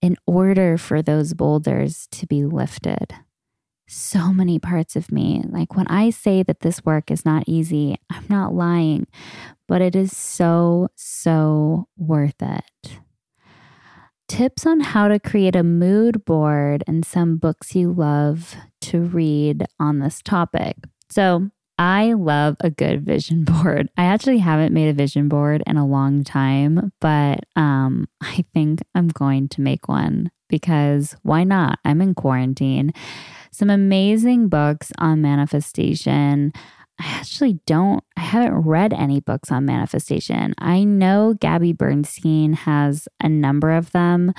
in 0.00 0.16
order 0.26 0.78
for 0.78 1.02
those 1.02 1.34
boulders 1.34 2.06
to 2.12 2.26
be 2.26 2.44
lifted. 2.44 3.14
So 3.88 4.32
many 4.32 4.58
parts 4.58 4.96
of 4.96 5.10
me. 5.10 5.42
Like 5.48 5.74
when 5.74 5.88
I 5.88 6.10
say 6.10 6.42
that 6.42 6.60
this 6.60 6.84
work 6.84 7.10
is 7.10 7.24
not 7.24 7.44
easy, 7.46 7.96
I'm 8.10 8.26
not 8.28 8.54
lying, 8.54 9.06
but 9.66 9.80
it 9.80 9.96
is 9.96 10.16
so, 10.16 10.88
so 10.94 11.88
worth 11.96 12.40
it. 12.40 13.00
Tips 14.28 14.66
on 14.66 14.80
how 14.80 15.08
to 15.08 15.18
create 15.18 15.56
a 15.56 15.62
mood 15.62 16.24
board 16.24 16.84
and 16.86 17.04
some 17.04 17.38
books 17.38 17.74
you 17.74 17.92
love 17.92 18.54
to 18.82 19.00
read 19.00 19.64
on 19.80 19.98
this 19.98 20.20
topic. 20.22 20.76
So, 21.10 21.50
I 21.78 22.12
love 22.14 22.56
a 22.60 22.70
good 22.70 23.04
vision 23.04 23.44
board. 23.62 23.88
I 23.96 24.04
actually 24.04 24.38
haven't 24.38 24.74
made 24.74 24.88
a 24.88 24.92
vision 24.92 25.28
board 25.28 25.62
in 25.66 25.76
a 25.76 25.86
long 25.86 26.24
time, 26.24 26.92
but 27.00 27.40
um, 27.56 28.08
I 28.20 28.44
think 28.52 28.80
I'm 28.94 29.08
going 29.08 29.48
to 29.50 29.60
make 29.60 29.88
one 29.88 30.30
because 30.48 31.14
why 31.22 31.44
not? 31.44 31.78
I'm 31.84 32.02
in 32.02 32.14
quarantine. 32.14 32.92
some 33.52 33.70
amazing 33.70 34.48
books 34.48 34.92
on 34.98 35.22
manifestation. 35.22 36.52
I 37.00 37.06
actually 37.06 37.60
don't, 37.64 38.02
I 38.16 38.20
haven't 38.20 38.54
read 38.54 38.92
any 38.92 39.20
books 39.20 39.52
on 39.52 39.64
manifestation. 39.64 40.54
I 40.58 40.82
know 40.82 41.34
Gabby 41.38 41.72
Bernstein 41.72 42.54
has 42.54 43.06
a 43.22 43.28
number 43.28 43.70
of 43.70 43.92
them, 43.92 44.34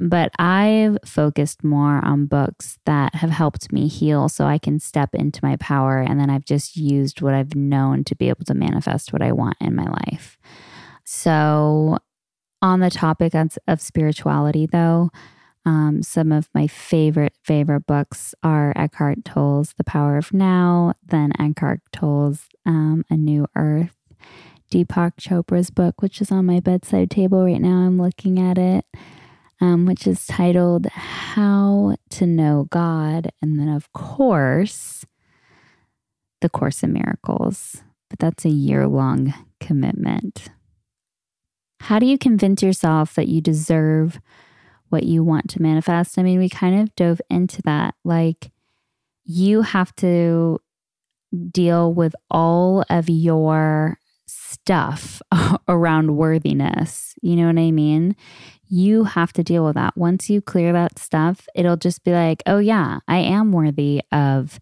but 0.00 0.32
I've 0.38 0.96
focused 1.04 1.62
more 1.62 2.02
on 2.02 2.26
books 2.26 2.78
that 2.86 3.16
have 3.16 3.30
helped 3.30 3.72
me 3.72 3.88
heal 3.88 4.30
so 4.30 4.46
I 4.46 4.56
can 4.56 4.80
step 4.80 5.14
into 5.14 5.40
my 5.42 5.56
power. 5.56 5.98
And 5.98 6.18
then 6.18 6.30
I've 6.30 6.46
just 6.46 6.76
used 6.76 7.20
what 7.20 7.34
I've 7.34 7.54
known 7.54 8.04
to 8.04 8.16
be 8.16 8.30
able 8.30 8.44
to 8.46 8.54
manifest 8.54 9.12
what 9.12 9.22
I 9.22 9.32
want 9.32 9.58
in 9.60 9.74
my 9.74 9.86
life. 9.86 10.38
So, 11.04 11.98
on 12.60 12.80
the 12.80 12.90
topic 12.90 13.34
of, 13.34 13.80
spirituality, 13.80 14.66
though, 14.66 15.10
um, 15.64 16.02
some 16.02 16.32
of 16.32 16.48
my 16.54 16.66
favorite, 16.66 17.34
favorite 17.42 17.86
books 17.86 18.34
are 18.42 18.72
Eckhart 18.76 19.24
Tolle's 19.24 19.74
The 19.76 19.84
Power 19.84 20.16
of 20.16 20.32
Now, 20.32 20.94
then 21.04 21.32
Eckhart 21.38 21.80
Tolle's 21.92 22.48
um, 22.64 23.04
A 23.10 23.16
New 23.16 23.46
Earth, 23.56 23.96
Deepak 24.72 25.16
Chopra's 25.16 25.70
book, 25.70 26.00
which 26.00 26.20
is 26.20 26.30
on 26.30 26.46
my 26.46 26.60
bedside 26.60 27.10
table 27.10 27.44
right 27.44 27.60
now. 27.60 27.86
I'm 27.86 28.00
looking 28.00 28.38
at 28.38 28.58
it, 28.58 28.84
um, 29.60 29.86
which 29.86 30.06
is 30.06 30.26
titled 30.26 30.86
How 30.86 31.96
to 32.10 32.26
Know 32.26 32.66
God. 32.70 33.30
And 33.42 33.58
then, 33.58 33.68
of 33.68 33.92
course, 33.92 35.04
The 36.40 36.48
Course 36.48 36.82
in 36.82 36.92
Miracles. 36.92 37.82
But 38.08 38.20
that's 38.20 38.44
a 38.44 38.50
year 38.50 38.86
long 38.86 39.34
commitment. 39.60 40.48
How 41.80 41.98
do 41.98 42.06
you 42.06 42.18
convince 42.18 42.62
yourself 42.62 43.14
that 43.14 43.28
you 43.28 43.40
deserve? 43.40 44.20
What 44.90 45.04
you 45.04 45.22
want 45.22 45.48
to 45.50 45.62
manifest. 45.62 46.18
I 46.18 46.22
mean, 46.22 46.38
we 46.38 46.48
kind 46.48 46.80
of 46.80 46.94
dove 46.96 47.20
into 47.30 47.62
that. 47.62 47.94
Like, 48.04 48.50
you 49.24 49.62
have 49.62 49.94
to 49.96 50.60
deal 51.50 51.92
with 51.92 52.14
all 52.30 52.84
of 52.88 53.08
your 53.08 53.98
stuff 54.26 55.20
around 55.68 56.16
worthiness. 56.16 57.14
You 57.22 57.36
know 57.36 57.46
what 57.46 57.58
I 57.58 57.70
mean? 57.70 58.16
You 58.68 59.04
have 59.04 59.32
to 59.34 59.42
deal 59.42 59.64
with 59.64 59.74
that. 59.74 59.96
Once 59.96 60.28
you 60.28 60.40
clear 60.40 60.72
that 60.72 60.98
stuff, 60.98 61.46
it'll 61.54 61.76
just 61.76 62.04
be 62.04 62.12
like, 62.12 62.42
oh, 62.46 62.58
yeah, 62.58 62.98
I 63.08 63.18
am 63.18 63.52
worthy 63.52 64.02
of, 64.12 64.60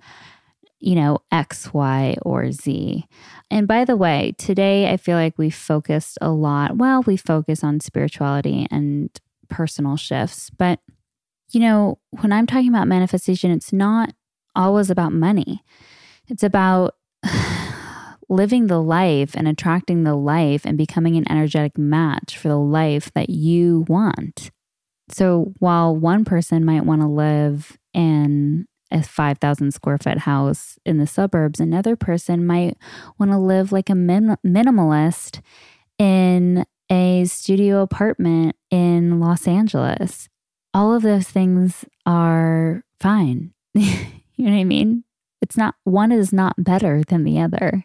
you 0.78 0.94
know, 0.94 1.18
X, 1.32 1.72
Y, 1.74 2.16
or 2.22 2.52
Z. 2.52 3.06
And 3.50 3.66
by 3.66 3.84
the 3.84 3.96
way, 3.96 4.34
today 4.38 4.92
I 4.92 4.96
feel 4.96 5.16
like 5.16 5.36
we 5.38 5.50
focused 5.50 6.18
a 6.20 6.30
lot. 6.30 6.76
Well, 6.76 7.02
we 7.02 7.16
focus 7.16 7.64
on 7.64 7.80
spirituality 7.80 8.66
and 8.70 9.10
personal 9.48 9.96
shifts. 9.96 10.50
But, 10.50 10.80
you 11.50 11.60
know, 11.60 11.98
when 12.20 12.32
I'm 12.32 12.46
talking 12.46 12.68
about 12.68 12.88
manifestation, 12.88 13.50
it's 13.50 13.72
not 13.72 14.12
always 14.54 14.90
about 14.90 15.12
money, 15.12 15.62
it's 16.28 16.42
about 16.42 16.94
living 18.28 18.66
the 18.66 18.80
life 18.82 19.36
and 19.36 19.46
attracting 19.46 20.02
the 20.02 20.14
life 20.14 20.64
and 20.64 20.76
becoming 20.76 21.16
an 21.16 21.30
energetic 21.30 21.78
match 21.78 22.36
for 22.36 22.48
the 22.48 22.58
life 22.58 23.12
that 23.14 23.30
you 23.30 23.84
want. 23.88 24.50
So 25.08 25.52
while 25.58 25.94
one 25.94 26.24
person 26.24 26.64
might 26.64 26.84
want 26.84 27.02
to 27.02 27.06
live 27.06 27.78
in 27.94 28.66
a 28.90 29.02
5,000 29.02 29.72
square 29.72 29.98
foot 29.98 30.18
house 30.18 30.78
in 30.84 30.98
the 30.98 31.06
suburbs, 31.06 31.60
another 31.60 31.96
person 31.96 32.46
might 32.46 32.76
want 33.18 33.30
to 33.32 33.38
live 33.38 33.72
like 33.72 33.90
a 33.90 33.94
min- 33.94 34.36
minimalist 34.44 35.40
in 35.98 36.64
a 36.90 37.24
studio 37.24 37.82
apartment 37.82 38.56
in 38.70 39.20
Los 39.20 39.46
Angeles. 39.46 40.28
All 40.72 40.94
of 40.94 41.02
those 41.02 41.28
things 41.28 41.84
are 42.04 42.84
fine. 43.00 43.52
you 43.74 43.90
know 44.38 44.50
what 44.50 44.60
I 44.60 44.64
mean? 44.64 45.04
It's 45.40 45.56
not, 45.56 45.74
one 45.84 46.12
is 46.12 46.32
not 46.32 46.54
better 46.58 47.02
than 47.06 47.24
the 47.24 47.40
other. 47.40 47.84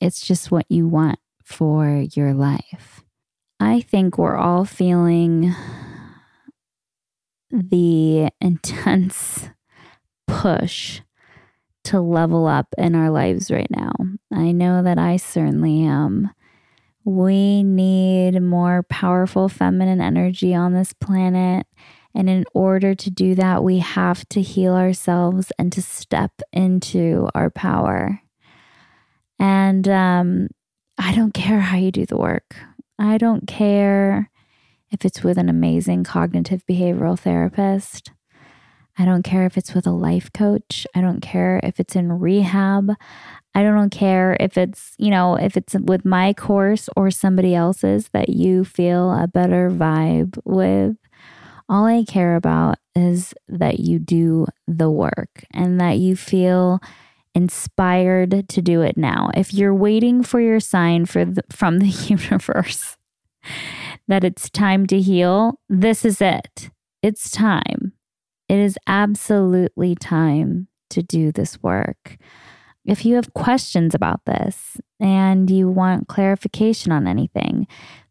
It's 0.00 0.26
just 0.26 0.50
what 0.50 0.66
you 0.68 0.88
want 0.88 1.18
for 1.44 2.04
your 2.14 2.32
life. 2.32 3.04
I 3.58 3.80
think 3.80 4.16
we're 4.16 4.36
all 4.36 4.64
feeling 4.64 5.54
the 7.50 8.30
intense 8.40 9.50
push 10.26 11.00
to 11.84 12.00
level 12.00 12.46
up 12.46 12.68
in 12.78 12.94
our 12.94 13.10
lives 13.10 13.50
right 13.50 13.70
now. 13.70 13.92
I 14.32 14.52
know 14.52 14.82
that 14.82 14.98
I 14.98 15.16
certainly 15.16 15.82
am. 15.82 16.30
We 17.04 17.62
need 17.62 18.40
more 18.40 18.82
powerful 18.84 19.48
feminine 19.48 20.00
energy 20.00 20.54
on 20.54 20.74
this 20.74 20.92
planet. 20.92 21.66
And 22.14 22.28
in 22.28 22.44
order 22.54 22.94
to 22.94 23.10
do 23.10 23.34
that, 23.36 23.62
we 23.62 23.78
have 23.78 24.28
to 24.30 24.42
heal 24.42 24.74
ourselves 24.74 25.52
and 25.58 25.72
to 25.72 25.82
step 25.82 26.42
into 26.52 27.28
our 27.34 27.50
power. 27.50 28.20
And 29.38 29.88
um, 29.88 30.48
I 30.98 31.14
don't 31.14 31.32
care 31.32 31.60
how 31.60 31.78
you 31.78 31.90
do 31.90 32.04
the 32.04 32.18
work. 32.18 32.56
I 32.98 33.16
don't 33.16 33.46
care 33.46 34.30
if 34.90 35.04
it's 35.04 35.22
with 35.22 35.38
an 35.38 35.48
amazing 35.48 36.04
cognitive 36.04 36.64
behavioral 36.66 37.18
therapist. 37.18 38.10
I 39.00 39.06
don't 39.06 39.22
care 39.22 39.46
if 39.46 39.56
it's 39.56 39.72
with 39.72 39.86
a 39.86 39.92
life 39.92 40.30
coach. 40.34 40.86
I 40.94 41.00
don't 41.00 41.22
care 41.22 41.58
if 41.62 41.80
it's 41.80 41.96
in 41.96 42.12
rehab. 42.12 42.92
I 43.54 43.62
don't 43.62 43.88
care 43.88 44.36
if 44.38 44.58
it's, 44.58 44.92
you 44.98 45.08
know, 45.08 45.36
if 45.36 45.56
it's 45.56 45.74
with 45.74 46.04
my 46.04 46.34
course 46.34 46.86
or 46.98 47.10
somebody 47.10 47.54
else's 47.54 48.10
that 48.10 48.28
you 48.28 48.62
feel 48.62 49.10
a 49.10 49.26
better 49.26 49.70
vibe 49.70 50.38
with. 50.44 50.96
All 51.66 51.86
I 51.86 52.04
care 52.04 52.36
about 52.36 52.76
is 52.94 53.32
that 53.48 53.80
you 53.80 53.98
do 53.98 54.46
the 54.68 54.90
work 54.90 55.46
and 55.54 55.80
that 55.80 55.96
you 55.96 56.14
feel 56.14 56.78
inspired 57.34 58.50
to 58.50 58.60
do 58.60 58.82
it 58.82 58.98
now. 58.98 59.30
If 59.34 59.54
you're 59.54 59.74
waiting 59.74 60.22
for 60.22 60.42
your 60.42 60.60
sign 60.60 61.06
for 61.06 61.24
the, 61.24 61.42
from 61.50 61.78
the 61.78 61.86
universe 61.88 62.98
that 64.08 64.24
it's 64.24 64.50
time 64.50 64.86
to 64.88 65.00
heal, 65.00 65.58
this 65.70 66.04
is 66.04 66.20
it. 66.20 66.68
It's 67.02 67.30
time. 67.30 67.94
It 68.50 68.58
is 68.58 68.76
absolutely 68.88 69.94
time 69.94 70.66
to 70.88 71.04
do 71.04 71.30
this 71.30 71.62
work. 71.62 72.16
If 72.84 73.06
you 73.06 73.14
have 73.14 73.32
questions 73.32 73.94
about 73.94 74.24
this 74.24 74.76
and 74.98 75.48
you 75.48 75.68
want 75.68 76.08
clarification 76.08 76.90
on 76.90 77.06
anything, 77.06 77.68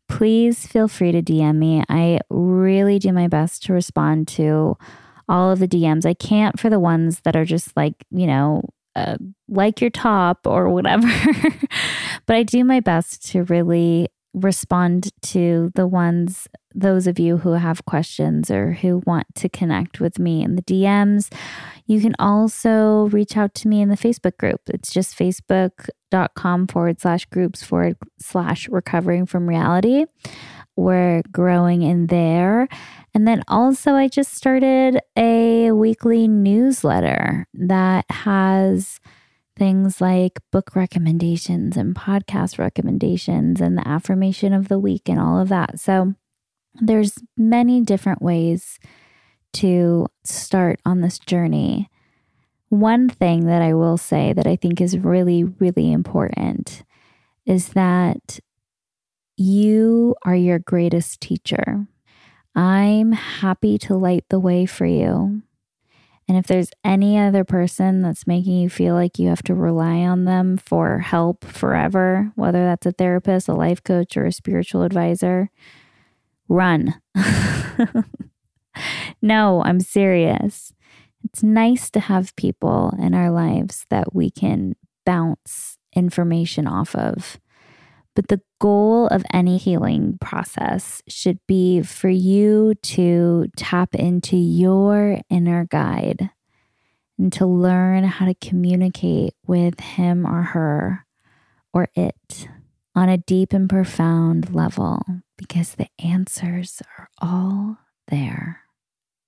please 0.08 0.66
feel 0.66 0.88
free 0.88 1.12
to 1.12 1.22
DM 1.22 1.58
me. 1.58 1.84
I 1.90 2.22
really 2.30 3.00
do 3.00 3.12
my 3.12 3.28
best 3.28 3.64
to 3.64 3.74
respond 3.74 4.30
to 4.30 4.78
all 5.28 5.52
of 5.52 5.60
the 5.60 5.68
DMs. 5.68 6.06
I 6.06 6.14
can't 6.14 6.58
for 6.58 6.70
the 6.70 6.80
ones 6.80 7.20
that 7.26 7.36
are 7.36 7.44
just 7.44 7.76
like, 7.76 8.06
you 8.10 8.26
know, 8.26 8.62
uh, 8.96 9.18
like 9.50 9.82
your 9.82 9.90
top 9.90 10.48
or 10.48 10.70
whatever. 10.70 11.12
but 12.26 12.38
I 12.38 12.44
do 12.44 12.64
my 12.64 12.80
best 12.80 13.30
to 13.32 13.44
really 13.44 14.08
respond 14.34 15.12
to 15.22 15.72
the 15.76 15.88
ones, 15.88 16.48
those 16.76 17.08
of 17.08 17.20
you 17.20 17.38
who 17.38 17.54
have 17.54 17.86
questions 17.86 18.52
or 18.52 18.74
who 18.74 19.02
want 19.06 19.28
to 19.36 19.50
connect 19.50 20.00
with 20.00 20.20
me 20.20 20.44
in 20.44 20.56
the 20.56 20.62
DMs. 20.62 21.34
You 21.88 22.00
can 22.00 22.16
also 22.20 23.08
reach 23.08 23.36
out 23.36 23.54
to 23.56 23.68
me 23.68 23.82
in 23.82 23.90
the 23.90 23.98
Facebook 23.98 24.38
group. 24.38 24.62
It's 24.68 24.94
just 24.94 25.18
facebook.com 25.18 26.68
forward 26.68 27.02
slash 27.02 27.26
groups 27.26 27.64
forward 27.64 27.98
slash 28.20 28.70
recovering 28.70 29.26
from 29.26 29.50
reality. 29.50 30.06
We're 30.76 31.24
growing 31.32 31.82
in 31.82 32.08
there. 32.08 32.68
And 33.14 33.28
then 33.28 33.44
also, 33.48 33.94
I 33.94 34.08
just 34.08 34.34
started 34.34 35.00
a 35.18 35.72
weekly 35.72 36.28
newsletter 36.28 37.48
that 37.54 38.06
has 38.10 39.00
things 39.60 40.02
like 40.02 40.40
book 40.52 40.76
recommendations 40.76 41.78
and 41.78 41.96
podcast 41.96 42.58
recommendations 42.58 43.62
and 43.62 43.78
the 43.78 43.88
affirmation 43.88 44.54
of 44.54 44.70
the 44.70 44.80
week 44.80 45.08
and 45.08 45.20
all 45.20 45.40
of 45.40 45.50
that. 45.50 45.80
So 45.80 46.16
there's 46.76 47.20
many 47.38 47.82
different 47.82 48.22
ways 48.22 48.80
to 49.54 50.08
start 50.24 50.80
on 50.86 51.02
this 51.02 51.20
journey. 51.20 51.90
One 52.70 53.10
thing 53.10 53.46
that 53.46 53.62
I 53.62 53.74
will 53.74 53.98
say 53.98 54.34
that 54.34 54.48
I 54.48 54.56
think 54.56 54.80
is 54.80 54.98
really, 54.98 55.44
really 55.44 55.92
important 55.92 56.84
is 57.46 57.70
that 57.70 58.40
you 59.36 60.16
are 60.24 60.36
your 60.36 60.60
greatest 60.60 61.20
teacher. 61.22 61.88
I'm 62.56 63.12
happy 63.12 63.78
to 63.80 63.96
light 63.96 64.26
the 64.30 64.40
way 64.40 64.66
for 64.66 64.86
you. 64.86 65.42
And 66.30 66.38
if 66.38 66.46
there's 66.46 66.70
any 66.84 67.18
other 67.18 67.44
person 67.44 68.04
that's 68.04 68.28
making 68.28 68.60
you 68.60 68.70
feel 68.70 68.94
like 68.94 69.18
you 69.18 69.30
have 69.30 69.42
to 69.44 69.56
rely 69.56 70.02
on 70.02 70.26
them 70.26 70.58
for 70.58 71.00
help 71.00 71.44
forever, 71.44 72.32
whether 72.36 72.64
that's 72.64 72.86
a 72.86 72.92
therapist, 72.92 73.48
a 73.48 73.56
life 73.56 73.84
coach, 73.84 74.16
or 74.16 74.28
a 74.28 74.32
spiritual 74.32 74.84
advisor, 74.84 75.50
run. 76.48 77.02
no, 79.24 79.64
I'm 79.64 79.80
serious. 79.80 80.72
It's 81.24 81.42
nice 81.42 81.90
to 81.90 82.00
have 82.00 82.36
people 82.36 82.94
in 83.00 83.16
our 83.16 83.32
lives 83.32 83.88
that 83.90 84.14
we 84.14 84.30
can 84.30 84.76
bounce 85.08 85.80
information 85.96 86.68
off 86.68 86.94
of. 86.94 87.40
But 88.20 88.28
the 88.28 88.42
goal 88.60 89.08
of 89.08 89.24
any 89.34 89.58
healing 89.58 90.18
process 90.20 91.02
should 91.08 91.40
be 91.48 91.82
for 91.82 92.10
you 92.10 92.74
to 92.82 93.46
tap 93.56 93.96
into 93.96 94.36
your 94.36 95.22
inner 95.30 95.64
guide 95.64 96.30
and 97.18 97.32
to 97.32 97.46
learn 97.46 98.04
how 98.04 98.26
to 98.26 98.34
communicate 98.34 99.36
with 99.48 99.80
him 99.80 100.26
or 100.26 100.42
her 100.42 101.06
or 101.74 101.88
it 101.96 102.50
on 102.94 103.08
a 103.08 103.20
deep 103.20 103.54
and 103.54 103.70
profound 103.70 104.54
level 104.54 105.02
because 105.38 105.76
the 105.76 105.88
answers 105.98 106.82
are 106.98 107.08
all 107.22 107.78
there. 108.10 108.64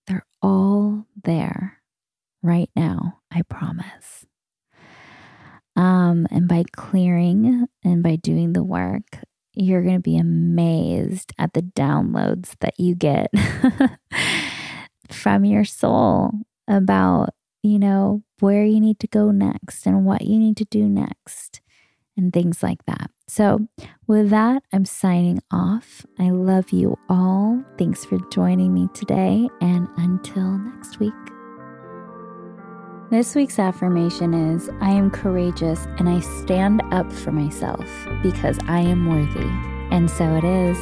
They're 0.06 0.26
all 0.42 1.06
there 1.24 1.78
right 2.44 2.70
now, 2.76 3.20
I 3.32 3.44
promise. 3.44 4.26
Um, 5.76 6.28
and 6.32 6.48
by 6.48 6.64
clearing 6.76 7.68
and 7.84 8.04
by 8.04 8.18
doing 8.18 8.54
the 8.54 8.64
work, 8.64 9.20
you're 9.54 9.84
going 9.84 9.96
to 9.96 10.02
be 10.02 10.18
amazed 10.18 11.34
at 11.38 11.54
the 11.54 11.62
downloads 11.62 12.56
that 12.60 12.80
you 12.80 12.96
get 12.96 13.32
from 15.10 15.46
your 15.46 15.66
soul 15.66 16.32
about, 16.68 17.30
you 17.64 17.80
know, 17.80 18.24
where 18.40 18.64
you 18.64 18.80
need 18.80 19.00
to 19.00 19.08
go 19.08 19.32
next 19.32 19.86
and 19.86 20.06
what 20.06 20.24
you 20.24 20.38
need 20.40 20.58
to 20.58 20.66
do 20.66 20.88
next 20.88 21.62
and 22.18 22.34
things 22.34 22.64
like 22.64 22.84
that. 22.86 23.12
So, 23.28 23.68
with 24.08 24.30
that, 24.32 24.64
I'm 24.74 24.84
signing 24.84 25.40
off. 25.52 26.06
I 26.20 26.32
love 26.32 26.72
you 26.72 26.98
all. 27.08 27.64
Thanks 27.78 28.04
for 28.04 28.20
joining 28.30 28.74
me 28.74 28.90
today. 28.94 29.48
And 29.62 29.88
until 29.96 30.58
next 30.58 31.00
week. 31.00 31.41
This 33.12 33.36
week's 33.36 33.60
affirmation 33.60 34.34
is 34.34 34.70
I 34.80 34.92
am 34.92 35.12
courageous 35.12 35.86
and 35.98 36.08
I 36.08 36.22
stand 36.22 36.82
up 36.92 37.12
for 37.12 37.34
myself 37.34 37.86
because 38.24 38.58
I 38.70 38.80
am 38.80 39.06
worthy. 39.06 39.50
And 39.94 40.10
so 40.10 40.34
it 40.36 40.46
is. 40.46 40.78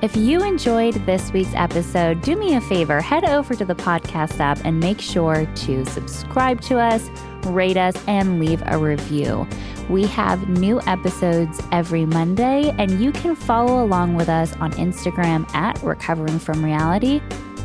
If 0.00 0.16
you 0.16 0.44
enjoyed 0.44 0.94
this 1.04 1.32
week's 1.32 1.54
episode, 1.54 2.20
do 2.20 2.36
me 2.36 2.54
a 2.54 2.60
favor 2.60 3.00
head 3.00 3.24
over 3.24 3.56
to 3.56 3.64
the 3.64 3.74
podcast 3.74 4.38
app 4.38 4.64
and 4.64 4.78
make 4.78 5.00
sure 5.00 5.44
to 5.44 5.84
subscribe 5.86 6.60
to 6.60 6.78
us, 6.78 7.10
rate 7.46 7.76
us, 7.76 7.96
and 8.06 8.38
leave 8.38 8.62
a 8.66 8.78
review. 8.78 9.44
We 9.90 10.06
have 10.06 10.48
new 10.50 10.80
episodes 10.82 11.60
every 11.72 12.06
Monday, 12.06 12.72
and 12.78 13.00
you 13.00 13.10
can 13.10 13.34
follow 13.34 13.84
along 13.84 14.14
with 14.14 14.28
us 14.28 14.54
on 14.58 14.70
Instagram 14.74 15.52
at 15.52 15.82
Recovering 15.82 16.38
From 16.38 16.64
Reality 16.64 17.20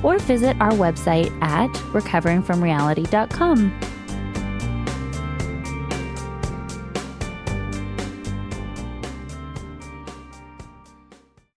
or 0.07 0.17
visit 0.19 0.55
our 0.61 0.71
website 0.71 1.29
at 1.41 1.69
recoveringfromreality.com. 1.91 3.96